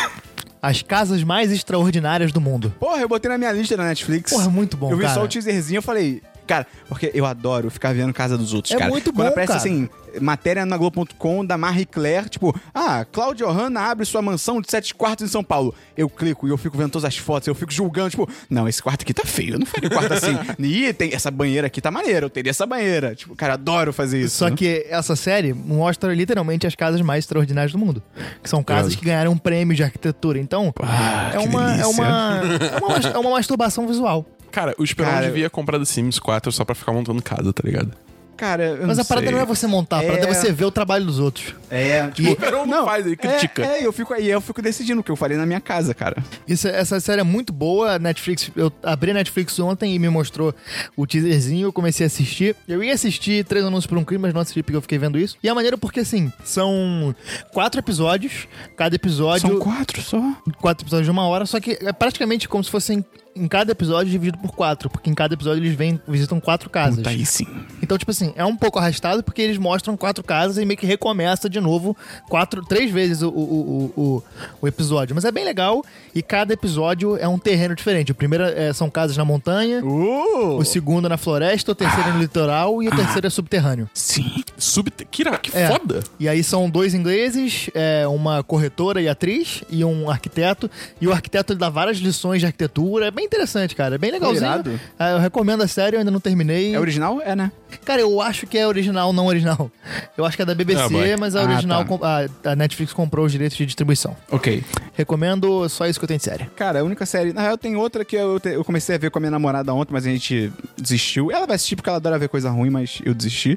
[0.60, 2.74] As Casas Mais Extraordinárias do Mundo.
[2.80, 4.32] Porra, eu botei na minha lista na Netflix.
[4.32, 5.14] Porra, muito bom, Eu vi cara.
[5.14, 6.22] só o teaserzinho e falei...
[6.48, 8.90] Cara, porque eu adoro ficar vendo casa dos outros, É cara.
[8.90, 9.58] muito Quando bom, aparece cara.
[9.58, 9.88] assim,
[10.20, 14.94] matéria na Globo.com da Marie Claire, tipo, ah, Cláudia Johanna abre sua mansão de sete
[14.94, 15.74] quartos em São Paulo.
[15.96, 18.82] Eu clico e eu fico vendo todas as fotos, eu fico julgando, tipo, não, esse
[18.82, 20.36] quarto aqui tá feio, eu não faria quarto assim.
[20.58, 23.14] Ih, tem essa banheira aqui tá maneira, eu teria essa banheira.
[23.14, 24.36] Tipo, cara, adoro fazer isso.
[24.38, 28.02] Só que essa série mostra literalmente as casas mais extraordinárias do mundo.
[28.42, 30.38] Que são casas que ganharam um prêmio de arquitetura.
[30.38, 32.06] Então, Ah, é, que uma, é, uma,
[32.42, 34.24] é, uma, é uma masturbação visual.
[34.50, 37.62] Cara, o Esperão Cara, devia comprar The Sims 4 só pra ficar montando casa, tá
[37.64, 37.92] ligado?
[38.36, 39.34] Cara, eu Mas não a parada sei.
[39.34, 40.32] não é você montar, a parada é É.
[40.32, 41.56] você ver o trabalho dos outros.
[41.68, 43.64] É, tipo, Cada um faz, ele critica.
[43.64, 45.92] É, é, eu fico aí, eu fico decidindo o que eu falei na minha casa,
[45.92, 46.22] cara.
[46.46, 47.94] Isso, essa série é muito boa.
[47.94, 50.54] a Netflix, eu abri a Netflix ontem e me mostrou
[50.96, 51.66] o teaserzinho.
[51.66, 52.54] Eu comecei a assistir.
[52.68, 55.18] Eu ia assistir Três Anúncios por um Crime, mas não assisti porque eu fiquei vendo
[55.18, 55.36] isso.
[55.42, 57.12] E é maneiro porque, assim, são
[57.52, 58.46] quatro episódios.
[58.76, 59.48] Cada episódio.
[59.48, 60.22] São quatro só.
[60.60, 63.04] quatro episódios de uma hora, só que é praticamente como se fossem
[63.38, 66.96] em cada episódio dividido por quatro, porque em cada episódio eles vêm, visitam quatro casas.
[66.96, 67.46] Puta aí sim.
[67.82, 70.86] Então, tipo assim, é um pouco arrastado porque eles mostram quatro casas e meio que
[70.86, 71.96] recomeça de novo
[72.28, 74.22] quatro, três vezes o, o, o,
[74.62, 75.14] o, episódio.
[75.14, 78.12] Mas é bem legal e cada episódio é um terreno diferente.
[78.12, 80.56] O primeiro é- são casas na montanha, Uh!
[80.56, 83.88] o segundo na floresta, o terceiro é no litoral e o terceiro é subterrâneo.
[83.94, 84.44] Sim.
[84.58, 84.90] Sub...
[85.10, 85.68] Que, ira- que É.
[85.68, 86.02] foda.
[86.18, 90.68] E aí são dois ingleses, é, uma corretora e atriz e um arquiteto.
[91.00, 93.06] E o arquiteto ele dá várias lições de arquitetura.
[93.06, 93.94] É bem interessante, cara.
[93.94, 94.78] É bem legalzinho.
[94.98, 96.74] É, eu recomendo a série, eu ainda não terminei.
[96.74, 97.20] É original?
[97.22, 97.52] É, né?
[97.84, 99.70] Cara, eu acho que é original, não original.
[100.16, 102.26] Eu acho que é da BBC, Ah, mas a Ah, original tá.
[102.44, 104.16] a, a Netflix comprou os direitos de distribuição.
[104.30, 104.64] Ok.
[104.98, 106.46] Recomendo só isso que eu tenho de série.
[106.56, 107.32] Cara, a única série.
[107.32, 109.72] Na real, tem outra que eu, te- eu comecei a ver com a minha namorada
[109.72, 111.30] ontem, mas a gente desistiu.
[111.30, 113.56] Ela vai assistir porque ela adora ver coisa ruim, mas eu desisti.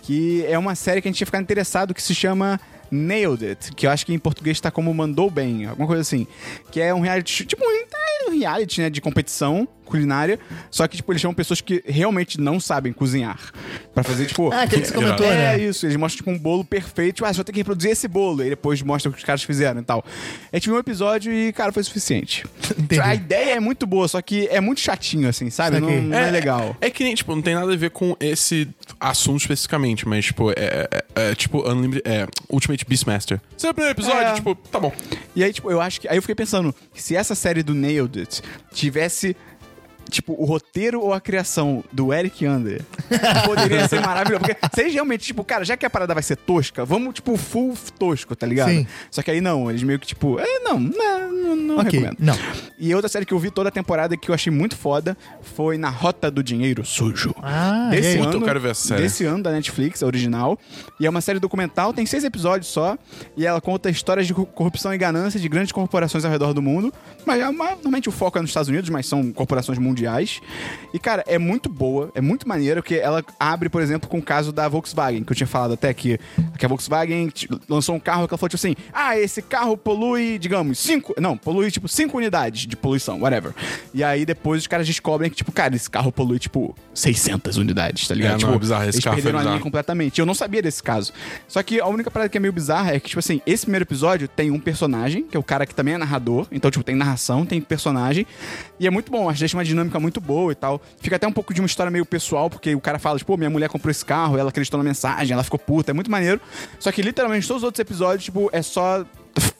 [0.00, 2.58] Que é uma série que a gente ia ficar interessado que se chama.
[2.92, 6.26] Nailed It, que eu acho que em português tá como Mandou Bem, alguma coisa assim.
[6.72, 10.38] Que é um reality, show- tipo um reality, né, de competição culinária,
[10.70, 13.38] só que, tipo, eles chamam pessoas que realmente não sabem cozinhar.
[13.92, 14.52] Pra fazer, tipo...
[14.52, 15.58] Ah, que você comentou, é, né?
[15.64, 15.84] isso.
[15.84, 17.16] Eles mostram, tipo, um bolo perfeito.
[17.16, 18.44] Tipo, ah, você vai ter que reproduzir esse bolo.
[18.44, 20.04] E depois mostra o que os caras fizeram e tal.
[20.52, 22.46] A gente viu um episódio e, cara, foi suficiente.
[22.78, 23.00] Entendi.
[23.00, 25.80] A ideia é muito boa, só que é muito chatinho, assim, sabe?
[25.80, 26.76] Não, não é, legal.
[26.80, 30.50] É que nem, tipo, não tem nada a ver com esse assunto especificamente, mas, tipo,
[30.52, 30.54] é,
[30.90, 33.40] é- é, tipo Unlimited, é, Ultimate Beastmaster.
[33.56, 34.34] Esse é o primeiro episódio, É.
[34.34, 34.92] tipo, tá bom.
[35.34, 36.08] E aí, tipo, eu acho que.
[36.08, 39.36] Aí eu fiquei pensando, se essa série do Nailed It tivesse.
[40.10, 42.82] Tipo, o roteiro ou a criação do Eric Under
[43.44, 44.44] poderia ser maravilhoso.
[44.44, 47.74] Porque eles realmente, tipo, cara, já que a parada vai ser tosca, vamos, tipo, full
[47.98, 48.70] tosco, tá ligado?
[48.70, 48.86] Sim.
[49.10, 52.16] Só que aí não, eles meio que, tipo, é, não, não, não, não ok, recomendo.
[52.18, 52.36] não.
[52.80, 55.76] E outra série que eu vi toda a temporada que eu achei muito foda foi
[55.76, 57.34] Na Rota do Dinheiro Sujo.
[57.42, 59.02] Ah, desse ano, eu quero ver essa série.
[59.02, 60.58] Desse ano da Netflix, a original.
[60.98, 62.96] E é uma série documental, tem seis episódios só.
[63.36, 66.62] E ela conta histórias de co- corrupção e ganância de grandes corporações ao redor do
[66.62, 66.92] mundo.
[67.26, 70.40] Mas é uma- normalmente o foco é nos Estados Unidos, mas são corporações mundiais.
[70.94, 74.22] E, cara, é muito boa, é muito maneiro, porque ela abre, por exemplo, com o
[74.22, 76.18] caso da Volkswagen, que eu tinha falado até que,
[76.58, 77.30] que a Volkswagen
[77.68, 81.14] lançou um carro que ela falou, tipo assim, ah, esse carro polui, digamos, cinco.
[81.20, 83.52] Não, polui, tipo, cinco unidades de poluição, whatever.
[83.92, 88.06] E aí depois os caras descobrem que, tipo, cara, esse carro polui, tipo, 600 unidades,
[88.08, 88.30] tá ligado?
[88.30, 90.18] É, não, tipo, é bizarro, esse eles carro foi perderam a linha completamente.
[90.20, 91.12] Eu não sabia desse caso.
[91.48, 93.84] Só que a única parada que é meio bizarra é que, tipo assim, esse primeiro
[93.84, 96.46] episódio tem um personagem, que é o cara que também é narrador.
[96.50, 98.26] Então, tipo, tem narração, tem personagem.
[98.78, 100.80] E é muito bom, acho que deixa uma dinâmica muito boa e tal.
[101.00, 103.50] Fica até um pouco de uma história meio pessoal, porque o cara fala, tipo, minha
[103.50, 105.90] mulher comprou esse carro, ela acreditou na mensagem, ela ficou puta.
[105.90, 106.40] É muito maneiro.
[106.78, 109.04] Só que literalmente todos os outros episódios, tipo, é só.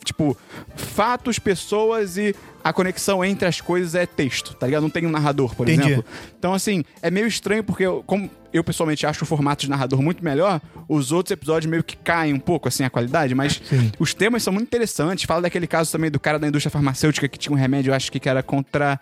[0.04, 0.36] Tipo,
[0.74, 4.82] fatos, pessoas e a conexão entre as coisas é texto, tá ligado?
[4.82, 5.92] Não tem um narrador, por Entendi.
[5.92, 6.04] exemplo.
[6.38, 10.02] Então, assim, é meio estranho porque, eu- como eu pessoalmente acho o formato de narrador
[10.02, 13.92] muito melhor, os outros episódios meio que caem um pouco, assim, a qualidade, mas Sim.
[13.98, 15.24] os temas são muito interessantes.
[15.24, 18.10] Fala daquele caso também do cara da indústria farmacêutica que tinha um remédio, eu acho
[18.10, 18.98] que era contra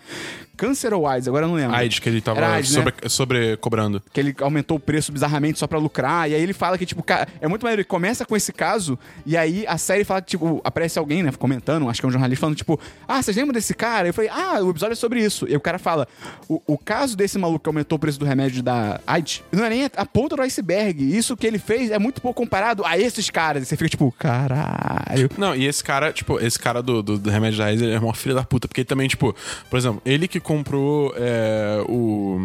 [0.57, 1.75] câncer ou AIDS, agora eu não lembro.
[1.77, 2.83] AIDS, que ele tava AIDS, né?
[2.83, 4.03] sobre, sobre cobrando.
[4.13, 6.29] Que ele aumentou o preço bizarramente só pra lucrar.
[6.29, 7.81] E aí ele fala que, tipo, cara, é muito maneiro.
[7.81, 11.31] Ele começa com esse caso, e aí a série fala que, tipo, aparece alguém, né,
[11.39, 14.09] comentando, acho que é um jornalista, falando, tipo, ah, vocês lembram desse cara?
[14.09, 15.47] Eu falei, ah, o episódio é sobre isso.
[15.49, 16.07] E o cara fala,
[16.49, 19.71] o, o caso desse maluco que aumentou o preço do remédio da AIDS, não é
[19.71, 21.17] nem a ponta do iceberg.
[21.17, 23.63] Isso que ele fez é muito pouco comparado a esses caras.
[23.63, 25.29] E você fica, tipo, caralho.
[25.37, 27.99] Não, e esse cara, tipo, esse cara do, do, do Remédio da Raiz, ele é
[27.99, 29.35] uma filha da puta, porque ele também, tipo,
[29.69, 32.39] por exemplo, ele que comprou é, o,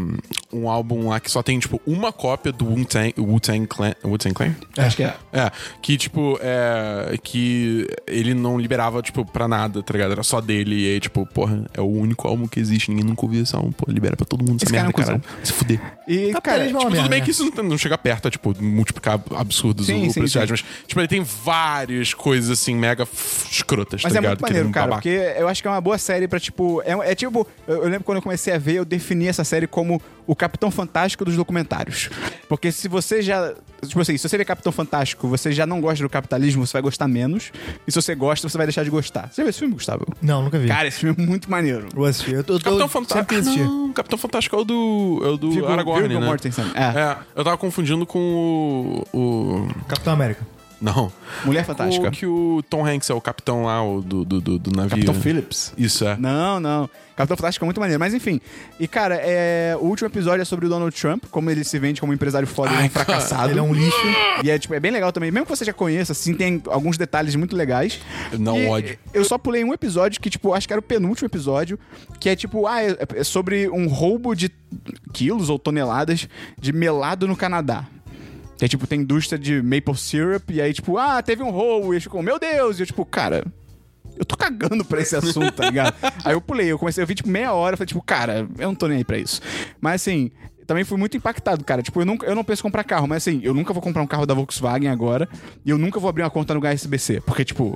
[0.52, 3.94] um álbum lá que só tem, tipo, uma cópia do Wu-Tang Wu Clan.
[4.04, 4.56] Wu-Tang Clan?
[4.78, 5.14] Acho que é.
[5.32, 7.18] É, que, tipo, é.
[7.22, 10.12] Que ele não liberava, tipo, pra nada, tá ligado?
[10.12, 10.76] Era só dele.
[10.76, 13.72] E aí, tipo, porra, é o único álbum que existe, ninguém nunca ouviu esse álbum,
[13.72, 15.22] pô, libera pra todo mundo essa Esse cara merda, é um cara.
[15.44, 15.82] Se fuder.
[16.08, 17.26] E, cara, é uma Tipo, tudo merda, bem né?
[17.26, 20.64] que isso não, não chega perto a, tipo, multiplicar absurdos Sim, o sim, preço mas,
[20.88, 23.08] tipo, ele tem várias coisas, assim, mega
[23.52, 24.40] escrotas, Mas tá é ligado?
[24.40, 26.82] muito maneiro, cara, porque eu acho que é uma boa série pra, tipo.
[26.84, 27.48] É, é tipo.
[27.68, 30.72] Eu, eu lembro quando eu comecei a ver, eu defini essa série como o Capitão
[30.72, 32.10] Fantástico dos documentários.
[32.48, 33.54] Porque se você já.
[33.86, 36.82] Tipo assim, se você vê Capitão Fantástico, você já não gosta do capitalismo, você vai
[36.82, 37.52] gostar menos.
[37.86, 39.28] E se você gosta, você vai deixar de gostar.
[39.30, 40.06] Você já viu esse filme, Gustavo?
[40.22, 40.68] Não, nunca vi.
[40.68, 41.88] Cara, esse filme é muito maneiro.
[41.94, 42.34] Vou assistir.
[42.36, 43.36] Eu, tô- Capitão Fantástico.
[43.36, 43.64] assistir.
[43.64, 45.22] Não, Capitão Fantástico é o do.
[45.24, 46.20] É o do Viggo- Aragorn, né?
[46.26, 46.66] Mortensen.
[46.74, 46.84] É.
[47.00, 49.18] É, eu tava confundindo com o.
[49.18, 49.68] o...
[49.88, 50.46] Capitão América.
[50.84, 51.10] Não.
[51.46, 52.10] Mulher Fantástica.
[52.10, 54.90] O que o Tom Hanks é o capitão lá o do, do, do, do navio.
[54.90, 55.74] Capitão Phillips.
[55.78, 56.18] Isso é.
[56.18, 56.90] Não, não.
[57.16, 58.00] Capitão Fantástico é muito maneiro.
[58.02, 58.42] Mas enfim.
[58.78, 59.78] E, cara, é...
[59.80, 62.46] o último episódio é sobre o Donald Trump, como ele se vende como um empresário
[62.46, 63.52] foda e Ai, um fracassado.
[63.52, 63.98] Ele é um lixo.
[64.44, 65.32] E é, tipo, é bem legal também.
[65.32, 68.02] Mesmo que você já conheça, assim, tem alguns detalhes muito legais.
[68.38, 68.98] Não E ódio.
[69.14, 71.80] Eu só pulei um episódio que, tipo, acho que era o penúltimo episódio,
[72.20, 74.52] que é tipo, ah, é, é sobre um roubo de
[75.14, 76.28] quilos ou toneladas
[76.60, 77.88] de melado no Canadá.
[78.58, 81.94] Que é tipo, tem indústria de maple syrup, e aí, tipo, ah, teve um roubo,
[81.94, 83.44] e eu fico, meu Deus, e eu, tipo, cara.
[84.16, 85.96] Eu tô cagando pra esse assunto, tá ligado?
[86.24, 88.76] aí eu pulei, eu comecei, eu vi tipo meia hora, falei, tipo, cara, eu não
[88.76, 89.42] tô nem aí pra isso.
[89.82, 90.30] Mas assim,
[90.68, 91.82] também fui muito impactado, cara.
[91.82, 94.04] Tipo, eu, nunca, eu não penso em comprar carro, mas assim, eu nunca vou comprar
[94.04, 95.28] um carro da Volkswagen agora,
[95.66, 97.76] e eu nunca vou abrir uma conta no HSBC, porque, tipo,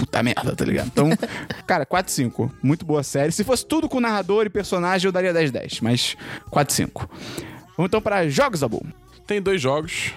[0.00, 0.86] puta merda, tá ligado?
[0.86, 1.10] Então,
[1.66, 2.52] cara, 4 5.
[2.62, 3.32] Muito boa série.
[3.32, 6.16] Se fosse tudo com narrador e personagem, eu daria 10 10, mas
[6.50, 7.08] 4 5.
[7.76, 8.84] Vamos então para jogos, Abu.
[9.30, 10.12] Tem dois jogos.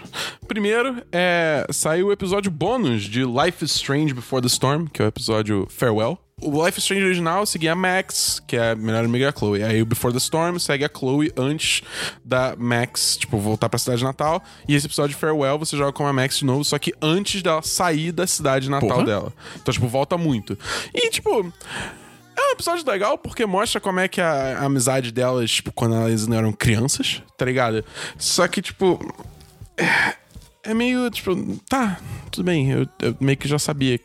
[0.48, 5.06] Primeiro, é, saiu o episódio bônus de Life is Strange Before the Storm, que é
[5.06, 6.18] o episódio Farewell.
[6.42, 9.62] O Life is Strange original seguia a Max, que é a melhor amiga da Chloe.
[9.62, 11.84] Aí o Before the Storm segue a Chloe antes
[12.26, 14.42] da Max, tipo, voltar pra cidade natal.
[14.68, 17.62] E esse episódio Farewell você joga com a Max de novo, só que antes dela
[17.62, 19.06] sair da cidade natal Porra.
[19.06, 19.34] dela.
[19.62, 20.58] Então, tipo, volta muito.
[20.92, 21.54] E, tipo.
[22.36, 25.96] É um episódio legal porque mostra como é que a, a amizade delas, tipo, quando
[25.96, 27.84] elas não eram crianças, tá ligado?
[28.18, 29.00] Só que, tipo.
[29.78, 30.16] É,
[30.64, 31.36] é meio, tipo,
[31.70, 32.00] tá,
[32.32, 34.00] tudo bem, eu, eu meio que já sabia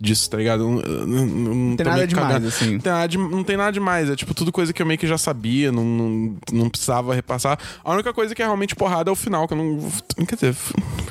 [0.00, 0.64] disso, tá ligado?
[0.64, 2.48] Não, não, não, não tem nada demais, cagando.
[2.48, 2.72] assim.
[2.74, 4.98] Não tem, nada de- não tem nada demais, é tipo tudo coisa que eu meio
[4.98, 7.58] que já sabia, não, não, não precisava repassar.
[7.84, 9.90] A única coisa que é realmente porrada é o final, que eu não.
[10.26, 10.56] Quer dizer,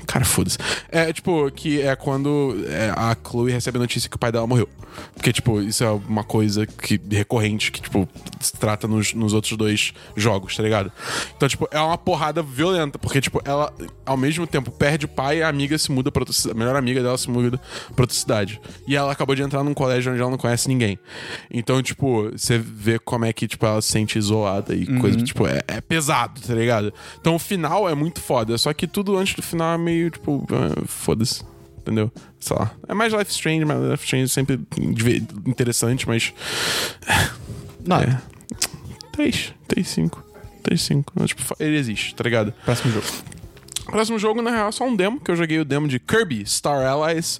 [0.05, 0.57] cara, foda-se.
[0.89, 4.45] É tipo, que é quando é, a Chloe recebe a notícia que o pai dela
[4.47, 4.67] morreu.
[5.13, 9.55] Porque, tipo, isso é uma coisa que recorrente que, tipo, se trata nos, nos outros
[9.55, 10.91] dois jogos, tá ligado?
[11.35, 13.71] Então, tipo, é uma porrada violenta, porque, tipo, ela,
[14.05, 16.55] ao mesmo tempo, perde o pai e a amiga se muda pra outra cidade.
[16.55, 17.59] A melhor amiga dela se muda
[17.95, 18.56] pra outra cidade.
[18.87, 20.97] E ela acabou de entrar num colégio onde ela não conhece ninguém.
[21.51, 25.47] Então, tipo, você vê como é que, tipo, ela se sente isolada e coisa, tipo,
[25.47, 26.93] é, é pesado, tá ligado?
[27.19, 30.45] Então o final é muito foda, só que tudo antes do final é meio, tipo,
[30.51, 31.43] ah, foda-se.
[31.79, 32.11] Entendeu?
[32.37, 32.71] Sei lá.
[32.85, 34.59] É mais Life Strange, mas Life Strange é sempre
[35.45, 36.33] interessante, mas.
[37.85, 38.21] Não, É.
[39.13, 40.23] 3, 3, 5.
[40.61, 41.25] 3, 5.
[41.25, 42.53] Tipo, ele existe, tá ligado?
[42.65, 43.07] próximo jogo.
[43.87, 46.45] Próximo jogo, na real, é só um demo, que eu joguei o demo de Kirby
[46.45, 47.39] Star Allies.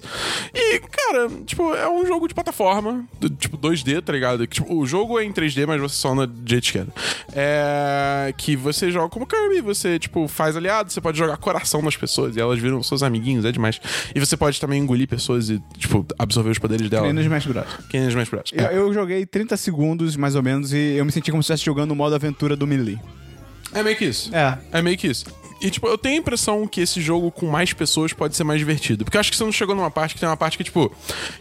[0.54, 4.46] E, cara, tipo, é um jogo de plataforma, do- tipo 2D, tá ligado?
[4.46, 6.92] Que, tipo, o jogo é em 3D, mas você só anda de jeito.
[7.32, 8.32] É.
[8.36, 12.36] Que você joga como Kirby, você, tipo, faz aliados, você pode jogar coração nas pessoas
[12.36, 13.80] e elas viram seus amiguinhos, é demais.
[14.14, 17.04] E você pode também engolir pessoas e, tipo, absorver os poderes dela.
[17.06, 17.66] Nem no Smash Bros.
[17.90, 18.66] Quem é?
[18.66, 21.64] Eu, eu joguei 30 segundos, mais ou menos, e eu me senti como se estivesse
[21.64, 22.98] jogando o modo aventura do Melee.
[23.74, 24.34] É meio que isso.
[24.34, 24.58] É.
[24.72, 25.26] É meio que isso.
[25.60, 28.58] E, tipo, eu tenho a impressão que esse jogo com mais pessoas pode ser mais
[28.58, 29.04] divertido.
[29.04, 30.92] Porque eu acho que você não chegou numa parte que tem uma parte que, tipo,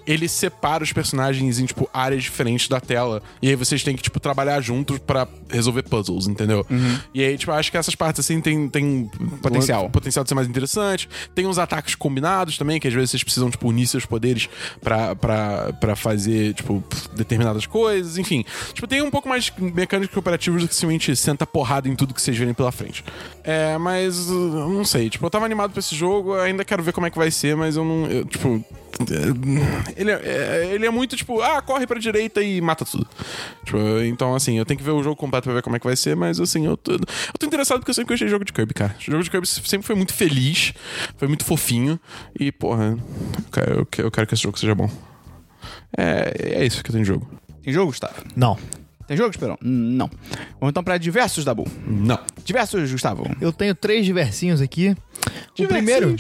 [0.05, 3.21] ele separa os personagens em, tipo, áreas diferentes da tela.
[3.41, 6.65] E aí vocês têm que, tipo, trabalhar juntos pra resolver puzzles, entendeu?
[7.13, 9.09] E aí, tipo, acho que essas partes, assim, tem, tem
[9.41, 9.89] Potencial.
[9.89, 11.07] potencial de ser mais interessante.
[11.35, 14.49] Tem uns ataques combinados também, que às vezes vocês precisam, tipo, unir seus poderes
[14.81, 16.83] pra fazer, tipo,
[17.15, 18.17] determinadas coisas.
[18.17, 21.95] Enfim, tipo, tem um pouco mais de mecânicas cooperativas do que simplesmente senta porrada em
[21.95, 23.03] tudo que vocês verem pela frente.
[23.49, 27.07] É, mas não sei, tipo, eu tava animado pra esse jogo, ainda quero ver como
[27.07, 28.61] é que vai ser, mas eu não, eu, tipo,
[28.99, 33.07] é, ele é, é, ele é muito tipo, ah, corre pra direita e mata tudo.
[33.63, 35.85] Tipo, então, assim, eu tenho que ver o jogo completo pra ver como é que
[35.85, 36.99] vai ser, mas assim, eu tô, eu
[37.39, 38.93] tô interessado porque eu sempre gostei de jogo de Kirby, cara.
[38.99, 40.73] O jogo de Kirby sempre foi muito feliz,
[41.15, 41.97] foi muito fofinho
[42.37, 42.97] e, porra,
[43.77, 44.89] eu, que- eu quero que esse jogo seja bom.
[45.97, 47.25] É, é isso que eu tenho de jogo.
[47.63, 48.13] Tem jogo, Gustavo?
[48.35, 48.57] Não.
[49.07, 49.57] Tem jogo, Esperão?
[49.61, 50.09] Não.
[50.59, 51.65] Vamos então pra diversos, Dabu.
[51.87, 52.19] Não.
[52.43, 53.23] Diversos, Gustavo.
[53.39, 54.95] Eu tenho três diversinhos aqui.
[55.57, 56.15] O primeiro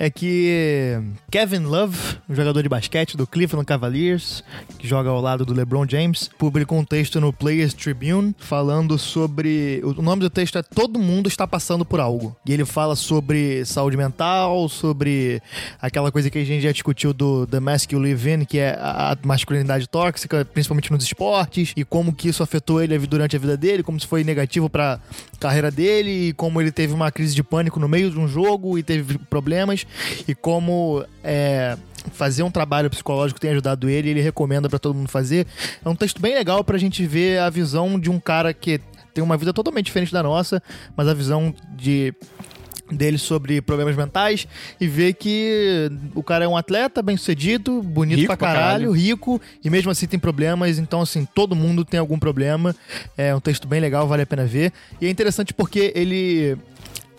[0.00, 0.98] é que
[1.30, 4.42] Kevin Love, um jogador de basquete do Cleveland Cavaliers,
[4.78, 9.82] que joga ao lado do LeBron James, publicou um texto no Players Tribune falando sobre.
[9.84, 12.34] O nome do texto é Todo Mundo Está Passando por Algo.
[12.46, 15.42] E ele fala sobre saúde mental, sobre
[15.78, 18.70] aquela coisa que a gente já discutiu do The Mask You Live In, que é
[18.80, 23.54] a masculinidade tóxica, principalmente nos esportes, e como que isso afetou ele durante a vida
[23.54, 24.98] dele, como isso foi negativo pra
[25.38, 28.78] carreira dele, e como ele teve uma crise de pânico no meio de um jogo
[28.78, 29.84] e teve problemas,
[30.26, 31.76] e como é,
[32.12, 35.46] fazer um trabalho psicológico tem ajudado ele, e ele recomenda pra todo mundo fazer.
[35.84, 38.80] É um texto bem legal pra gente ver a visão de um cara que
[39.12, 40.62] tem uma vida totalmente diferente da nossa,
[40.96, 42.14] mas a visão de
[42.90, 44.48] dele sobre problemas mentais
[44.80, 48.88] e ver que o cara é um atleta bem sucedido, bonito Rico pra pra caralho,
[48.88, 48.90] caralho.
[48.90, 52.74] rico e mesmo assim tem problemas, então assim, todo mundo tem algum problema.
[53.16, 54.72] É um texto bem legal, vale a pena ver.
[55.00, 56.58] E é interessante porque ele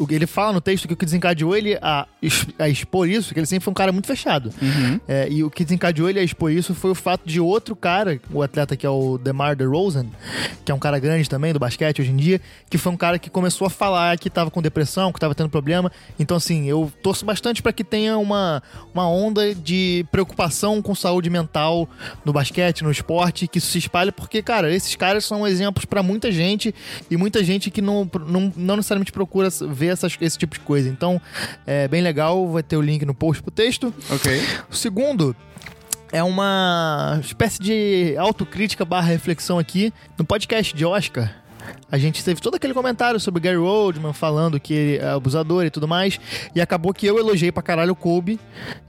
[0.10, 2.08] ele fala no texto que o que desencadeou ele a,
[2.58, 4.52] a expor isso, que ele sempre foi um cara muito fechado.
[5.08, 8.20] É, e o que desencadeou ele a expor isso foi o fato de outro cara,
[8.32, 10.08] o atleta que é o DeMar DeRozan,
[10.66, 13.20] que é um cara grande também do basquete hoje em dia, que foi um cara
[13.20, 15.92] que começou a falar que tava com depressão, que tava tendo problema.
[16.20, 21.30] Então, assim, eu torço bastante para que tenha uma, uma onda de preocupação com saúde
[21.30, 21.88] mental
[22.26, 26.02] no basquete, no esporte, que isso se espalhe, porque, cara, esses caras são exemplos para
[26.02, 26.74] muita gente
[27.10, 30.90] e muita gente que não, não, não necessariamente procura ver essas, esse tipo de coisa.
[30.90, 31.22] Então,
[31.66, 33.94] é bem legal, vai ter o link no post pro texto.
[34.10, 34.42] Ok.
[34.70, 35.36] O segundo
[36.12, 41.42] é uma espécie de autocrítica barra reflexão aqui no podcast de Oscar.
[41.92, 45.70] A gente teve todo aquele comentário sobre Gary Oldman falando que ele é abusador e
[45.70, 46.20] tudo mais.
[46.56, 48.40] E acabou que eu elogiei pra caralho o Kobe.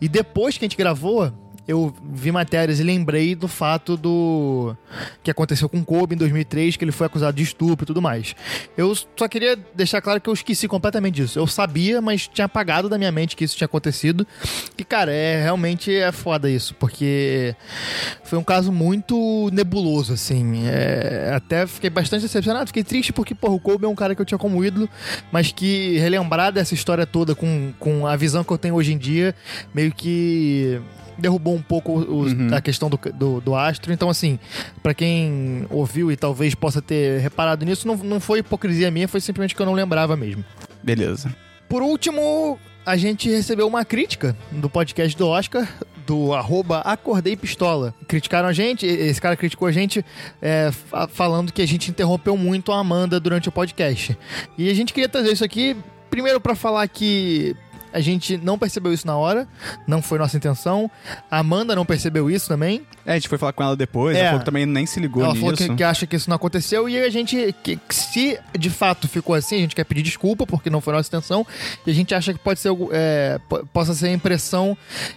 [0.01, 1.33] E depois que a gente gravou,
[1.67, 4.77] eu vi matérias e lembrei do fato do
[5.23, 8.35] que aconteceu com Kobe em 2003, que ele foi acusado de estupro e tudo mais.
[8.77, 11.39] Eu só queria deixar claro que eu esqueci completamente disso.
[11.39, 14.27] Eu sabia, mas tinha apagado da minha mente que isso tinha acontecido.
[14.77, 17.55] E, cara, é realmente é foda isso, porque
[18.25, 20.67] foi um caso muito nebuloso, assim.
[20.67, 24.21] É, até fiquei bastante decepcionado, fiquei triste porque, porra, o Kobe é um cara que
[24.21, 24.89] eu tinha como ídolo,
[25.31, 28.99] mas que relembrar dessa história toda com, com a visão que eu tenho hoje em
[28.99, 29.35] dia,
[29.73, 30.81] meio que
[31.19, 33.93] derrubou um pouco os- a questão do, do, do astro.
[33.93, 34.39] Então, assim,
[34.83, 39.21] pra quem ouviu e talvez possa ter reparado nisso, não, não foi hipocrisia minha, foi
[39.21, 40.45] simplesmente que eu não lembrava mesmo.
[40.83, 41.35] Beleza.
[41.69, 45.67] Por último, a gente recebeu uma crítica do podcast do Oscar,
[46.07, 47.95] do arroba Acordei Pistola.
[48.09, 50.05] Criticaram a gente, esse cara criticou a gente
[50.43, 54.19] é, fa- falando que a gente interrompeu muito a Amanda durante o podcast.
[54.59, 55.77] E a gente queria trazer isso aqui,
[56.11, 57.55] primeiro pra falar que
[57.93, 59.47] a gente não percebeu isso na hora,
[59.87, 60.91] não foi nossa intenção.
[61.31, 62.87] A Amanda não percebeu isso também.
[63.05, 64.21] É, a gente foi falar com ela depois, É.
[64.21, 65.45] ela falou que também nem se ligou Ela nisso.
[65.45, 68.71] falou que, que acha que isso não aconteceu e a gente, que, que se de
[68.71, 71.45] fato ficou assim, a gente quer pedir desculpa porque não foi nossa intenção
[71.87, 74.77] e a gente acha que pode ser, é, po- possa ser a impressão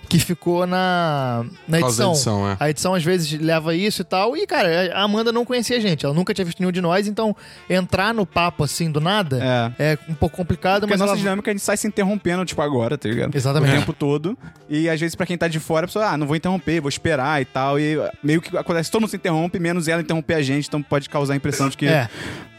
[0.09, 2.11] que ficou na, na edição.
[2.11, 2.57] edição, é.
[2.59, 4.35] A edição às vezes leva isso e tal.
[4.35, 7.07] E, cara, a Amanda não conhecia a gente, ela nunca tinha visto nenhum de nós,
[7.07, 7.35] então
[7.69, 11.19] entrar no papo assim do nada é, um pouco complicado, Porque a mas nossa ela...
[11.19, 13.35] dinâmica a gente sai se interrompendo, tipo, agora, tá ligado?
[13.35, 13.73] Exatamente.
[13.75, 14.37] O tempo todo.
[14.69, 16.89] E às vezes, pra quem tá de fora, a pessoa, ah, não vou interromper, vou
[16.89, 17.79] esperar e tal.
[17.79, 21.09] E meio que acontece, todo mundo se interrompe, menos ela interromper a gente, então pode
[21.09, 22.09] causar a impressão de que É.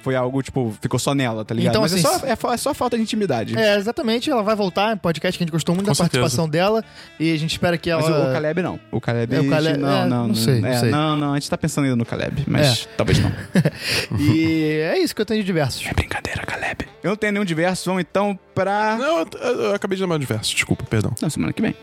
[0.06, 1.72] foi algo, tipo, ficou só nela, tá ligado?
[1.72, 3.58] Então, Mas assim, é, só, é, é só falta de intimidade.
[3.58, 5.94] É, exatamente, ela vai voltar, é um podcast que a gente gostou muito Com da
[5.96, 6.20] certeza.
[6.20, 6.84] participação dela
[7.18, 8.00] e a gente espera que ela...
[8.02, 8.78] Mas o, o Caleb não.
[8.92, 9.34] O Caleb.
[9.34, 10.90] É, o Caleb- não, é, não, não sei, não é, sei.
[10.90, 13.32] Não, não, a gente tá pensando ainda no Caleb, mas talvez não.
[14.20, 15.84] E é isso que eu tenho de diversos.
[15.84, 16.86] É brincadeira, Caleb.
[17.02, 18.96] Eu não tenho nenhum diverso, vamos então pra.
[18.96, 21.12] Não, eu, eu- eu acabei de lembrar de verso, desculpa, perdão.
[21.20, 21.74] Não, semana que vem.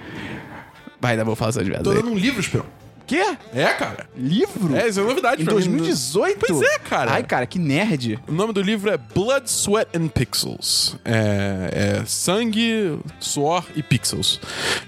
[1.02, 1.84] Vai, ainda vou falar só de diverso.
[1.84, 2.66] Tô dando um livro, Esperão.
[3.06, 3.36] Quê?
[3.54, 4.08] É, cara.
[4.16, 4.76] Livro?
[4.76, 5.62] É, isso é novidade Em pra mim.
[5.62, 6.40] 2018?
[6.40, 7.12] Pois é, cara.
[7.12, 8.20] Ai, cara, que nerd.
[8.28, 10.96] O nome do livro é Blood, Sweat and Pixels.
[11.04, 14.40] É, é Sangue, Suor e Pixels.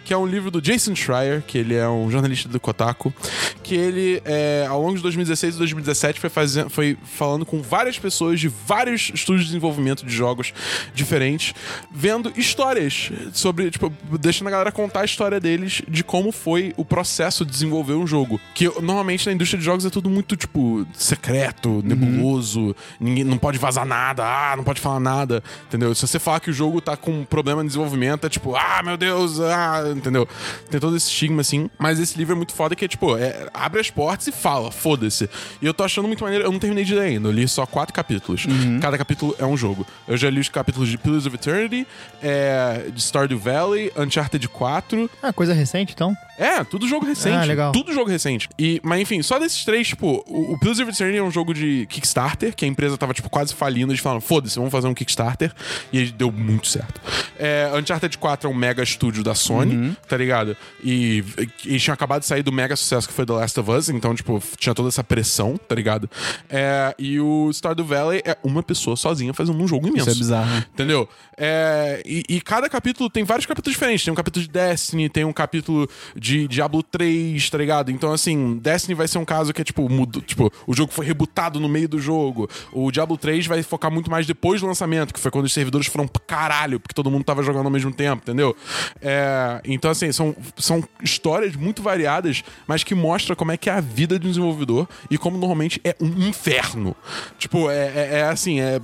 [0.04, 3.14] Que é um livro do Jason Schreier, que ele é um jornalista do Kotaku.
[3.62, 8.00] Que ele, é, ao longo de 2016 e 2017, foi, fazendo, foi falando com várias
[8.00, 10.54] pessoas de vários estúdios de desenvolvimento de jogos
[10.94, 11.54] diferentes,
[11.92, 16.86] vendo histórias sobre, tipo, deixando a galera contar a história deles de como foi o
[16.86, 18.40] processo de desenvolver um jogo.
[18.54, 23.58] Que normalmente na indústria de jogos é tudo muito, tipo, secreto, nebuloso, ninguém não pode
[23.58, 25.94] vazar nada, ah, não pode falar nada, entendeu?
[25.96, 28.82] Se você falar que o jogo tá com um problema de desenvolvimento, é tipo, ah,
[28.84, 30.28] meu Deus, ah, entendeu?
[30.70, 31.70] Tem todo esse estigma assim.
[31.78, 34.72] Mas esse livro é muito foda que é, tipo, é, abre as portas e fala,
[34.72, 35.30] foda-se.
[35.62, 37.66] E eu tô achando muito maneiro, eu não terminei de ler ainda, eu li só
[37.66, 38.46] quatro capítulos.
[38.82, 39.86] Cada capítulo é um jogo.
[40.08, 41.88] Eu já li os capítulos de Pillars of Eternity,
[42.22, 46.16] é, de Stardew Valley, Uncharted 4, Ah, coisa recente, então.
[46.38, 47.38] é, tudo jogo recente.
[47.38, 47.72] Ah, legal.
[47.72, 48.48] Tudo jogo recente.
[48.60, 51.54] E, mas enfim, só desses três, tipo, o, o Pillars of Eternity é um jogo
[51.54, 53.92] de Kickstarter, que a empresa tava, tipo, quase falindo.
[53.92, 55.54] Eles falaram, foda-se, vamos fazer um Kickstarter.
[55.92, 57.02] E aí deu muito certo.
[57.38, 60.56] É, Uncharted 4 é um mega estúdio da Sony, tá ligado?
[60.84, 61.24] E,
[61.66, 63.90] e eles tinham acabado de sair do mega sucesso que foi The Last of Us,
[63.90, 66.10] então, tipo, tinha toda essa pressão, tá ligado?
[66.50, 70.10] É, e o Stardew Valley é uma pessoa sozinha fazendo um jogo imenso.
[70.10, 70.50] Isso é bizarro.
[70.50, 70.66] né?
[70.74, 71.08] Entendeu?
[71.38, 74.06] É, e, e cada capítulo tem vários capítulos diferentes.
[74.06, 77.85] Tem um capítulo de Destiny, tem um capítulo de Diablo 3, tá ligado?
[77.92, 81.06] Então, assim, Destiny vai ser um caso que é tipo, mudo, tipo, o jogo foi
[81.06, 82.50] rebutado no meio do jogo.
[82.72, 85.88] O Diablo 3 vai focar muito mais depois do lançamento, que foi quando os servidores
[85.88, 88.56] foram pra caralho, porque todo mundo tava jogando ao mesmo tempo, entendeu?
[89.02, 93.74] É, então, assim, são, são histórias muito variadas, mas que mostram como é que é
[93.74, 96.96] a vida de um desenvolvedor e como normalmente é um inferno.
[97.38, 98.80] Tipo, é, é- é assim, é,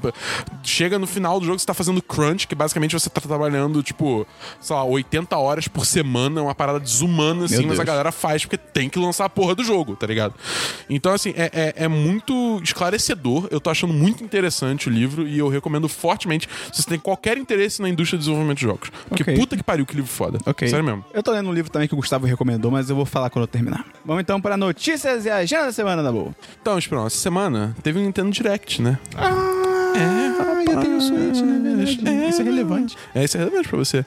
[0.64, 4.26] chega no final do jogo você tá fazendo crunch, que basicamente você tá trabalhando, tipo,
[4.60, 8.58] sei lá, 80 horas por semana, uma parada desumana, assim, mas a galera faz porque
[8.58, 10.34] tem que lançar a porra do jogo, tá ligado?
[10.90, 13.48] Então, assim, é, é, é muito esclarecedor.
[13.50, 17.38] Eu tô achando muito interessante o livro e eu recomendo fortemente se você tem qualquer
[17.38, 18.90] interesse na indústria de desenvolvimento de jogos.
[19.08, 19.36] Porque Ok.
[19.36, 20.38] puta que pariu, que livro foda.
[20.46, 20.68] Ok.
[20.68, 21.04] Sério mesmo.
[21.14, 23.44] Eu tô lendo um livro também que o Gustavo recomendou, mas eu vou falar quando
[23.44, 23.86] eu terminar.
[24.06, 26.36] Vamos então para notícias e agenda da semana da boa.
[26.62, 29.00] Então, Esperão, essa semana teve um Nintendo Direct, né?
[29.16, 29.32] Ah,
[30.70, 31.60] eu tenho Switch, né?
[31.86, 32.30] Verdade.
[32.30, 32.98] Isso é relevante.
[33.14, 34.06] É, isso é relevante pra você.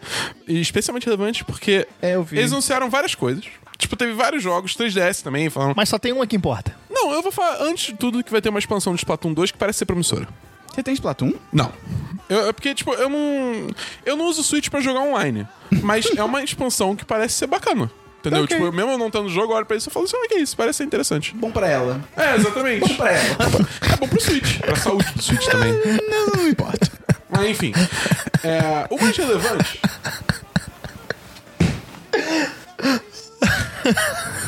[0.48, 3.44] E especialmente relevante porque É, eles anunciaram várias coisas.
[3.76, 5.74] Tipo, teve vários jogos, 3DS também, falando.
[5.76, 6.74] Mas só tem uma que importa.
[6.88, 9.50] Não, eu vou falar antes de tudo que vai ter uma expansão de Splatoon 2
[9.50, 10.28] que parece ser promissora.
[10.72, 11.32] Você tem Splatoon?
[11.52, 11.72] Não.
[12.28, 13.68] Eu, é porque, tipo, eu não.
[14.04, 15.46] Eu não uso Switch pra jogar online.
[15.82, 17.90] Mas é uma expansão que parece ser bacana.
[18.20, 18.44] Entendeu?
[18.44, 18.56] Ok.
[18.56, 20.28] Tipo, mesmo eu não estando no jogo, eu olho pra isso e falo assim, ah,
[20.28, 21.34] que isso, parece ser interessante.
[21.34, 22.00] Bom pra ela.
[22.16, 22.80] É, exatamente.
[22.88, 23.36] Bom pra ela.
[23.92, 25.72] É bom pro Switch, pra saúde do Switch também.
[26.08, 26.90] não, não importa.
[27.28, 27.72] Mas enfim.
[28.42, 29.80] É, o mais relevante.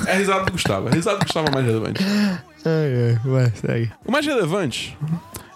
[0.06, 0.88] É a risada do Gustavo.
[0.88, 2.04] A risada do Gustavo é mais relevante.
[2.64, 3.92] Ai, ai, vai, segue.
[4.04, 4.96] O mais relevante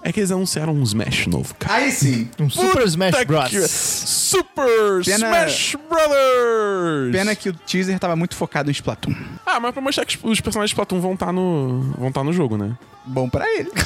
[0.02, 1.74] é que eles anunciaram um Smash novo, cara.
[1.74, 2.28] Aí sim.
[2.38, 3.48] Um Super Smash Bros.
[3.50, 7.12] que- Super Pena- Smash Brothers!
[7.12, 9.14] Pena que o teaser tava muito focado em Splatoon.
[9.44, 12.32] Ah, mas pra mostrar que os personagens de Splatoon vão estar no, vão estar no
[12.32, 12.76] jogo, né?
[13.04, 13.70] Bom pra ele.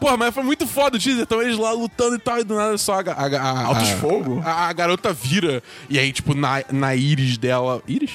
[0.00, 1.22] Porra, mas foi muito foda o teaser.
[1.22, 3.00] Então eles lá lutando e tal, e do nada só a.
[3.00, 4.40] a, a, a Altos a- fogo?
[4.44, 5.62] A, a garota vira.
[5.90, 7.82] E aí, tipo, na, na íris dela.
[7.86, 8.12] Íris?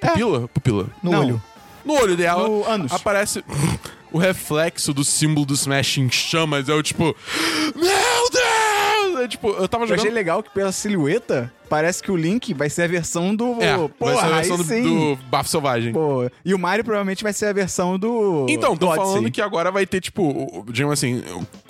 [0.00, 0.48] Pupila?
[0.48, 0.86] Pupila.
[1.02, 1.20] No Não.
[1.20, 1.42] olho.
[1.84, 2.92] No olho dela No ânus.
[2.92, 3.42] aparece
[4.12, 6.68] o reflexo do símbolo do Smash em chamas.
[6.68, 7.14] É o tipo.
[7.74, 9.20] Meu Deus!
[9.24, 10.00] É tipo, eu tava Eu jogando.
[10.00, 13.56] achei legal que pela silhueta, parece que o Link vai ser a versão do...
[13.62, 15.92] É, Porra, vai ser a versão do, do Bafo Selvagem.
[15.92, 18.46] Pô, e o Mario provavelmente vai ser a versão do...
[18.48, 19.06] Então, do tô Odyssey.
[19.06, 21.22] falando que agora vai ter, tipo, digamos assim,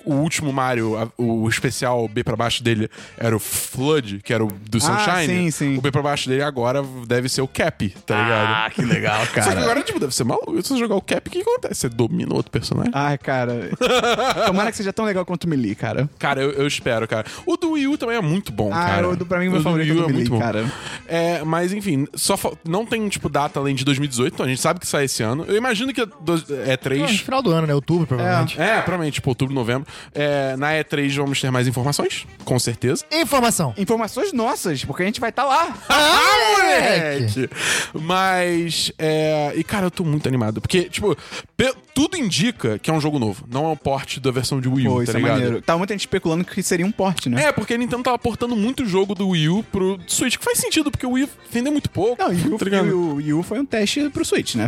[0.04, 4.44] o, último Mario, a- o especial B pra baixo dele era o Flood, que era
[4.44, 5.08] o do Sunshine.
[5.10, 5.76] Ah, sim, sim.
[5.78, 8.48] O B pra baixo dele agora deve ser o Cap, tá ligado?
[8.66, 9.60] Ah, que legal, Só que cara.
[9.60, 10.60] agora, tipo, deve ser maluco.
[10.62, 11.74] Se você jogar o Cap, o que acontece?
[11.80, 12.92] Você domina outro personagem?
[12.94, 13.70] Ai, cara.
[14.46, 16.08] Tomara que seja tão legal quanto o Melee, cara.
[16.18, 17.26] Cara, eu, eu espero, cara.
[17.46, 19.08] O do Wii U também é muito bom, Ah, cara.
[19.08, 20.38] o do- pra mim, o meu do favorito é muito bom.
[20.38, 20.70] cara.
[21.06, 24.60] É, mas enfim, só fa- não tem, tipo, data além de 2018, então a gente
[24.60, 25.44] sabe que sai esse ano.
[25.48, 27.02] Eu imagino que é, do- é Ah, 3.
[27.12, 27.74] no final do ano, né?
[27.74, 28.60] Outubro, provavelmente.
[28.60, 29.86] É, provavelmente, tipo, outubro, novembro.
[30.14, 33.04] É, na E3 vamos ter mais informações, com certeza.
[33.12, 33.74] Informação.
[33.78, 35.74] Informações nossas, porque a gente vai estar lá.
[35.88, 37.48] Ah, moleque!
[37.94, 39.52] Mas, é...
[39.56, 40.60] E, cara, eu tô muito animado.
[40.60, 41.16] Porque, tipo,
[41.56, 43.44] pe- tudo indica que é um jogo novo.
[43.50, 45.32] Não é um port da versão de Wii U, Pô, tá isso é ligado?
[45.34, 45.62] maneiro.
[45.62, 47.44] Tava muita gente especulando que seria um porte, né?
[47.44, 50.58] É, porque a Nintendo tava portando muito jogo do Wii U pro Switch, que faz
[50.58, 52.20] sentido, porque o Wii vendeu muito pouco.
[52.22, 54.66] Não, e o, tá e Wii U foi um teste pro Switch, né?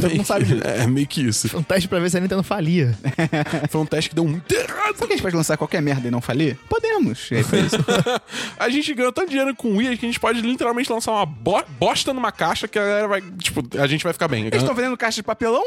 [0.00, 0.60] Todo mundo sabe disso.
[0.66, 1.56] É, meio que isso.
[1.56, 2.96] Um teste pra ver se a Nintendo falia.
[3.70, 4.94] Foi um teste que deu muito errado.
[4.96, 6.56] Será que a gente pode lançar qualquer merda e não falir?
[6.68, 7.30] Podemos.
[7.30, 7.76] E aí foi isso.
[8.58, 11.26] A gente ganhou tanto dinheiro com o Wii que a gente pode literalmente lançar uma
[11.26, 13.20] bo- bosta numa caixa que a galera vai.
[13.38, 14.46] Tipo, a gente vai ficar bem.
[14.46, 15.62] Eles estão vendendo caixa de papelão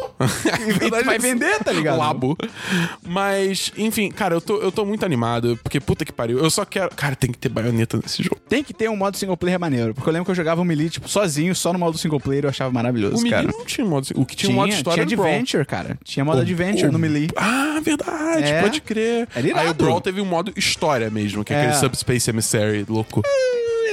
[0.67, 1.97] e verdade, vai vender, tá ligado?
[1.99, 2.37] Labo.
[3.05, 6.39] Mas, enfim, cara, eu tô, eu tô muito animado, porque puta que pariu.
[6.39, 6.89] Eu só quero.
[6.95, 8.39] Cara, tem que ter baioneta nesse jogo.
[8.49, 9.93] Tem que ter um modo single player maneiro.
[9.93, 12.45] Porque eu lembro que eu jogava o Melee, tipo, sozinho, só no modo single player,
[12.45, 13.43] eu achava maravilhoso, O cara.
[13.43, 14.07] Melee não tinha modo.
[14.15, 15.21] O que tinha, um modo história tinha.
[15.21, 15.97] Adventure, cara.
[16.03, 17.29] Tinha modo O- Adventure o- no Melee.
[17.35, 18.61] Ah, verdade, É.
[18.61, 19.27] pode crer.
[19.35, 19.59] Era irado.
[19.61, 21.59] Aí o Brawl teve um modo história mesmo, que é, É.
[21.61, 23.21] aquele Subspace Emissary louco.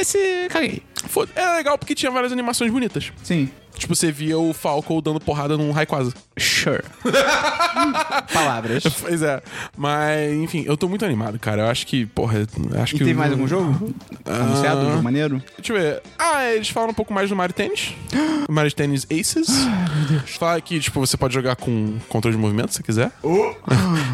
[0.01, 0.83] Esse, caguei.
[1.09, 3.13] Foda- Era legal porque tinha várias animações bonitas.
[3.23, 3.51] Sim.
[3.77, 6.13] Tipo, você via o Falco dando porrada num Rayquaza.
[6.37, 6.83] Sure.
[8.33, 8.83] Palavras.
[9.01, 9.41] Pois é.
[9.77, 11.63] Mas, enfim, eu tô muito animado, cara.
[11.63, 12.41] Eu acho que, porra,
[12.83, 13.05] acho E que.
[13.13, 13.95] o- mais algum jogo?
[14.25, 14.81] Anunciado?
[14.81, 15.43] Um jogo maneiro?
[15.57, 16.03] Deixa eu ver.
[16.19, 17.95] Ah, eles falam um pouco mais do Mario Tennis.
[18.49, 19.49] Mario Tennis Aces.
[20.39, 23.11] Fala que, tipo, você pode jogar com controle de movimento se quiser.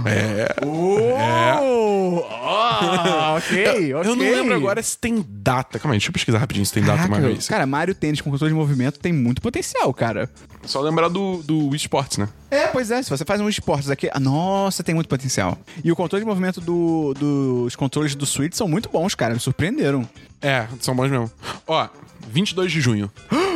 [0.06, 0.54] É.
[0.64, 2.18] Oh!
[2.20, 4.10] Oh, ok, ok.
[4.10, 5.78] Eu não lembro agora se tem data.
[5.78, 7.48] Calma aí, deixa eu pesquisar rapidinho se tem data Caraca, Mario Aces.
[7.48, 10.28] cara, Mario Tênis com controle de movimento tem muito potencial, cara.
[10.64, 12.28] Só lembrar do, do Wii Sports, né?
[12.50, 15.56] É, pois é, se você faz um esportes aqui, ah, nossa, tem muito potencial.
[15.84, 19.40] E o controle de movimento do- dos controles do Switch são muito bons, cara, me
[19.40, 20.08] surpreenderam.
[20.40, 21.30] É, são bons mesmo.
[21.66, 21.86] Ó,
[22.30, 23.10] 22 de junho.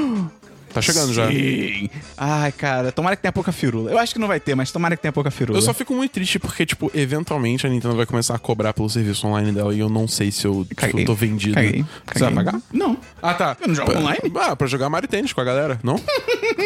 [0.72, 1.28] Tá chegando já.
[1.30, 1.88] Sim.
[2.16, 3.90] Ai, cara, tomara que tenha pouca firula.
[3.90, 5.58] Eu acho que não vai ter, mas tomara que tenha pouca firula.
[5.58, 8.88] Eu só fico muito triste porque, tipo, eventualmente a Nintendo vai começar a cobrar pelo
[8.88, 11.54] serviço online dela e eu não sei se eu, tipo, tô vendido.
[11.54, 11.84] Caguei.
[12.12, 12.44] Você vai caguei.
[12.44, 12.60] pagar?
[12.72, 12.96] Não.
[13.22, 13.56] Ah, tá.
[13.60, 14.32] Eu não jogo Pra- online?
[14.36, 15.96] Ah, pra jogar Mario Tennis com a galera, não?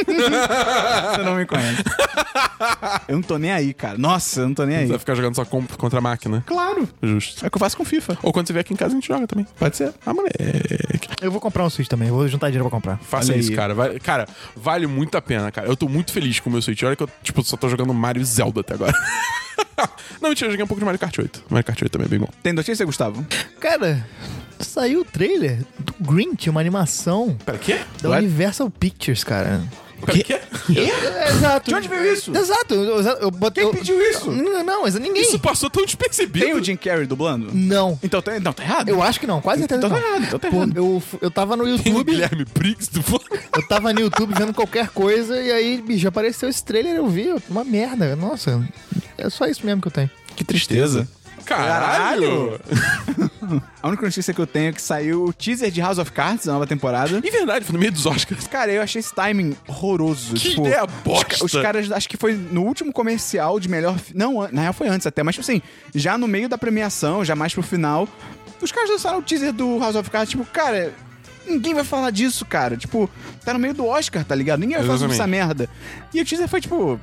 [0.03, 1.82] Você não me conhece.
[3.09, 3.98] eu não tô nem aí, cara.
[3.98, 4.84] Nossa, eu não tô nem aí.
[4.86, 6.42] Você vai ficar jogando só com- contra a máquina.
[6.46, 6.88] Claro.
[7.03, 7.44] Justo.
[7.44, 8.18] É o que eu faço com FIFA.
[8.22, 9.46] Ou quando você vier aqui em casa a gente joga também.
[9.59, 9.92] Pode ser.
[10.05, 10.38] Ah, moleque.
[11.20, 12.98] Eu vou comprar um Switch também, eu vou juntar dinheiro pra comprar.
[12.98, 13.57] Faça Olha isso, aí.
[13.57, 13.74] cara.
[13.74, 15.66] Vai- cara, vale muito a pena, cara.
[15.66, 16.82] Eu tô muito feliz com o meu Switch.
[16.82, 18.93] Olha que eu, tipo, só tô jogando Mario e Zelda até agora.
[20.20, 21.45] não, mentira, eu joguei um pouco de Mario Kart 8.
[21.49, 22.28] Mario Kart 8 também é bem bom.
[22.43, 23.26] Tem notícia, Gustavo?
[23.61, 24.05] Cara,
[24.62, 27.80] Saiu o trailer do Grinch, uma animação Pera, quê?
[28.01, 28.24] da What?
[28.24, 29.61] Universal Pictures, cara.
[30.07, 30.40] Pera, quê?
[30.78, 31.70] É, exato.
[31.70, 32.36] De onde veio isso?
[32.36, 32.74] Exato.
[32.74, 34.30] Eu, eu, eu botei- Quem eu- pediu isso?
[34.30, 35.22] Não, não, mas ninguém.
[35.22, 36.44] Isso passou tão despercebido.
[36.44, 37.50] Tem o Jim Carrey dublando?
[37.53, 37.98] Não.
[38.03, 38.88] Então, tá- não, tá errado.
[38.88, 40.09] Eu acho que não, quase certeza Então que tá não.
[40.16, 40.76] errado, então tá Pô, errado.
[40.76, 43.03] eu, eu tava no Tem o YouTube, Guilherme Briggs do
[43.57, 47.32] eu tava no YouTube vendo qualquer coisa e aí, bicho, apareceu esse trailer, eu vi,
[47.48, 48.14] uma merda.
[48.16, 48.62] Nossa,
[49.18, 50.11] é só isso mesmo que eu tenho.
[50.36, 51.09] Que tristeza.
[51.57, 52.61] Caralho!
[53.82, 56.46] A única notícia que eu tenho é que saiu o teaser de House of Cards,
[56.48, 57.20] a nova temporada.
[57.22, 58.46] E verdade, foi no meio dos Oscars.
[58.46, 60.34] Cara, eu achei esse timing horroroso.
[60.34, 61.24] Que tipo, ideia os bosta.
[61.38, 63.96] ca- Os, caras, acho que foi no último comercial de melhor.
[64.14, 65.61] Não, na real foi antes até, mas tipo assim,
[65.94, 68.09] já no meio da premiação, já mais pro final,
[68.61, 70.92] os caras lançaram o teaser do House of Cards, tipo, cara.
[71.44, 72.76] Ninguém vai falar disso, cara.
[72.76, 73.11] Tipo,
[73.44, 74.61] tá no meio do Oscar, tá ligado?
[74.61, 75.68] Ninguém vai falar sobre essa merda.
[76.14, 77.00] E o teaser foi tipo.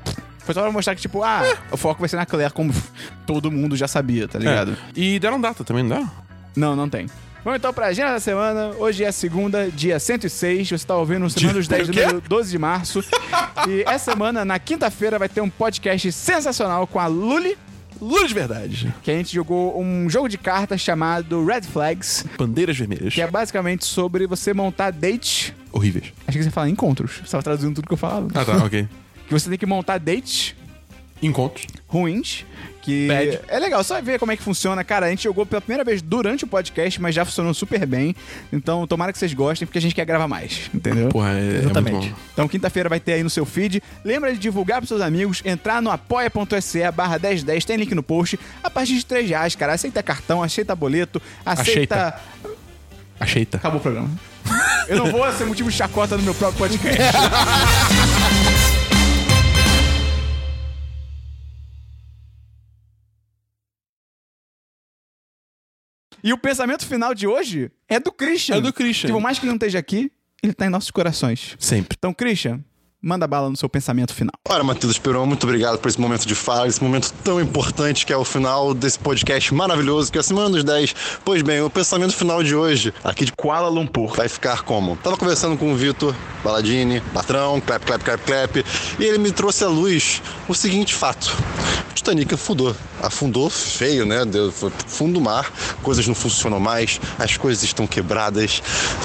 [0.50, 2.74] Foi só pra mostrar que, tipo, ah, o foco vai ser na Claire, como
[3.28, 4.72] todo mundo já sabia, tá ligado?
[4.72, 5.00] É.
[5.00, 6.12] E deram data também, não dá?
[6.56, 7.06] Não, não tem.
[7.44, 8.72] Vamos então pra agenda da semana.
[8.80, 10.70] Hoje é segunda, dia 106.
[10.72, 12.02] Você tá ouvindo no Semana dos 10, o quê?
[12.02, 13.04] número 12 de março.
[13.70, 17.56] e essa semana, na quinta-feira, vai ter um podcast sensacional com a Luli,
[18.02, 18.92] Lula de verdade.
[19.04, 23.14] que a gente jogou um jogo de cartas chamado Red Flags, Bandeiras vermelhas.
[23.14, 25.54] que é basicamente sobre você montar dates.
[25.72, 26.12] Horríveis.
[26.28, 27.22] Acho que você fala encontros.
[27.24, 28.30] Você tava traduzindo tudo que eu falava.
[28.34, 28.88] Ah, tá, ok.
[29.30, 30.56] Que você tem que montar dates
[31.22, 31.68] Encontros.
[31.88, 32.44] ruins.
[32.82, 33.42] Que Bad.
[33.48, 34.84] é legal, só ver como é que funciona.
[34.84, 38.16] Cara, a gente jogou pela primeira vez durante o podcast, mas já funcionou super bem.
[38.52, 41.10] Então, tomara que vocês gostem, porque a gente quer gravar mais, entendeu?
[41.10, 41.94] Porra, é, é Exatamente.
[41.94, 42.22] muito bom.
[42.34, 43.84] Então, quinta-feira vai ter aí no seu feed.
[44.04, 48.40] Lembra de divulgar pros seus amigos, entrar no apoia.se barra 1010, tem link no post.
[48.64, 49.74] A partir de 3 reais, cara.
[49.74, 52.16] Aceita cartão, aceita boleto, aceita...
[52.16, 52.22] Aceita.
[53.20, 53.58] Acheita.
[53.58, 54.10] Acabou o programa.
[54.88, 56.98] Eu não vou ser motivo de chacota no meu próprio podcast.
[66.24, 68.56] E o pensamento final de hoje é do Christian.
[68.56, 69.08] É do Christian.
[69.08, 70.12] Que por mais que ele não esteja aqui,
[70.42, 71.56] ele tá em nossos corações.
[71.60, 71.96] Sempre.
[71.98, 72.64] Então, Christian,
[73.02, 74.34] manda bala no seu pensamento final.
[74.48, 78.12] Ora, Matheus Peron, muito obrigado por esse momento de fala, esse momento tão importante que
[78.12, 80.96] é o final desse podcast maravilhoso, que é a Semana dos 10.
[81.24, 84.98] Pois bem, o pensamento final de hoje, aqui de Kuala Lumpur, vai ficar como?
[84.98, 88.66] Tava conversando com o Vitor Baladini, patrão, clap, clap, clap, clap,
[89.00, 91.36] e ele me trouxe à luz o seguinte fato.
[91.90, 92.76] O Titanic afundou.
[93.02, 94.26] Afundou feio, né?
[94.26, 98.62] Deu, foi fundo do mar, coisas não funcionam mais, as coisas estão quebradas,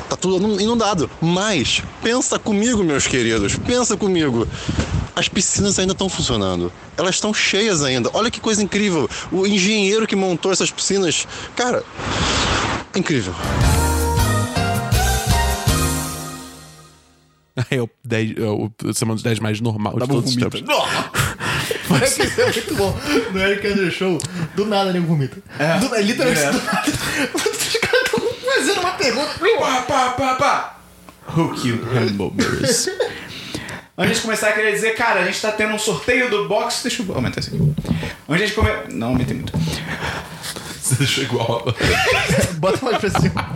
[0.08, 1.08] tá tudo inundado.
[1.20, 4.46] Mas, pensa comigo, meus queridos, pensa comigo.
[5.16, 6.72] As piscinas ainda estão funcionando.
[6.96, 8.10] Elas estão cheias ainda.
[8.12, 9.08] Olha que coisa incrível.
[9.30, 11.84] O engenheiro que montou essas piscinas, cara,
[12.96, 13.34] incrível.
[17.70, 20.36] É o, 10, é o semana dos 10 mais normal de Tá bom, todos os
[20.36, 20.50] vomita.
[20.58, 20.74] tempos.
[22.18, 22.98] Isso é muito bom.
[23.32, 24.18] No Eric Andrew Show,
[24.56, 25.38] do nada nego vomita.
[25.58, 25.78] É.
[25.78, 26.90] Do, literalmente do nada.
[27.32, 29.28] Os caras estão fazendo uma pergunta.
[29.60, 30.78] Pá, pá, pá, pá.
[31.36, 32.88] Who killed hamburgers?
[33.96, 36.82] Antes de começar, eu queria dizer, cara, a gente tá tendo um sorteio do box.
[36.82, 37.60] Deixa eu aumentar isso aqui.
[38.28, 38.88] Antes de começar.
[38.90, 39.52] Não, aumentei muito.
[40.80, 41.64] Você deixou igual.
[42.58, 43.52] Bota mais pra cima.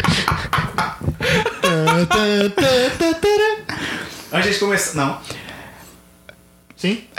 [4.32, 4.94] Antes de começar.
[4.94, 5.20] Não.
[6.76, 7.04] Sim?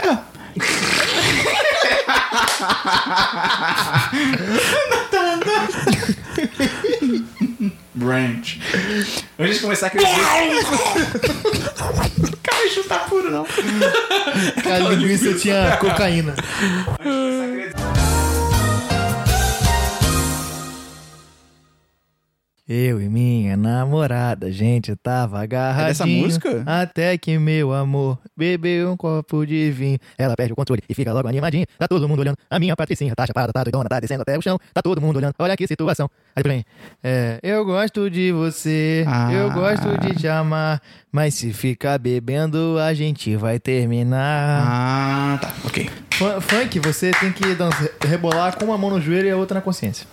[7.94, 8.60] Branch.
[9.38, 11.60] Antes de começar, eu queria dizer.
[12.90, 13.46] Tá puro, não.
[14.64, 16.34] Cara, a linguiça tinha cocaína.
[22.72, 25.86] Eu e minha namorada, a gente tava agarradinho.
[25.86, 26.62] É dessa música?
[26.64, 29.98] Até que meu amor bebeu um copo de vinho.
[30.16, 31.66] Ela perde o controle e fica logo animadinha.
[31.76, 32.36] Tá todo mundo olhando.
[32.48, 34.56] A minha patricinha tá chapada, tá doidona, tá descendo até o chão.
[34.72, 35.34] Tá todo mundo olhando.
[35.40, 36.08] Olha que situação.
[36.36, 36.62] Aí pra mim,
[37.02, 39.32] é, eu gosto de você, Ah.
[39.32, 40.80] eu gosto de te amar.
[41.10, 44.62] Mas se ficar bebendo, a gente vai terminar.
[44.64, 45.52] Ah, tá.
[45.66, 45.90] Ok.
[46.14, 49.56] Fun- Funk, você tem que dança- rebolar com uma mão no joelho e a outra
[49.56, 50.06] na consciência.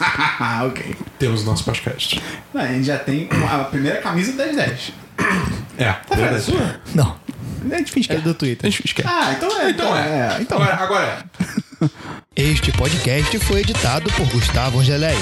[0.00, 0.96] Ah, ok.
[1.18, 2.20] Temos o nosso podcast.
[2.52, 4.92] Não, a gente já tem uma- a primeira camisa do 1010.
[5.78, 5.92] É.
[5.92, 6.80] Tá vendo a sua?
[6.94, 7.16] Não,
[7.70, 8.20] A gente finge que é é.
[8.20, 8.66] do Twitter.
[8.66, 9.08] A gente esquece.
[9.08, 9.70] Ah, então é.
[9.70, 10.36] Então é.
[10.40, 11.26] Então Agora, agora
[11.82, 11.88] é.
[12.34, 15.16] Este podcast foi editado por Gustavo Angeléia.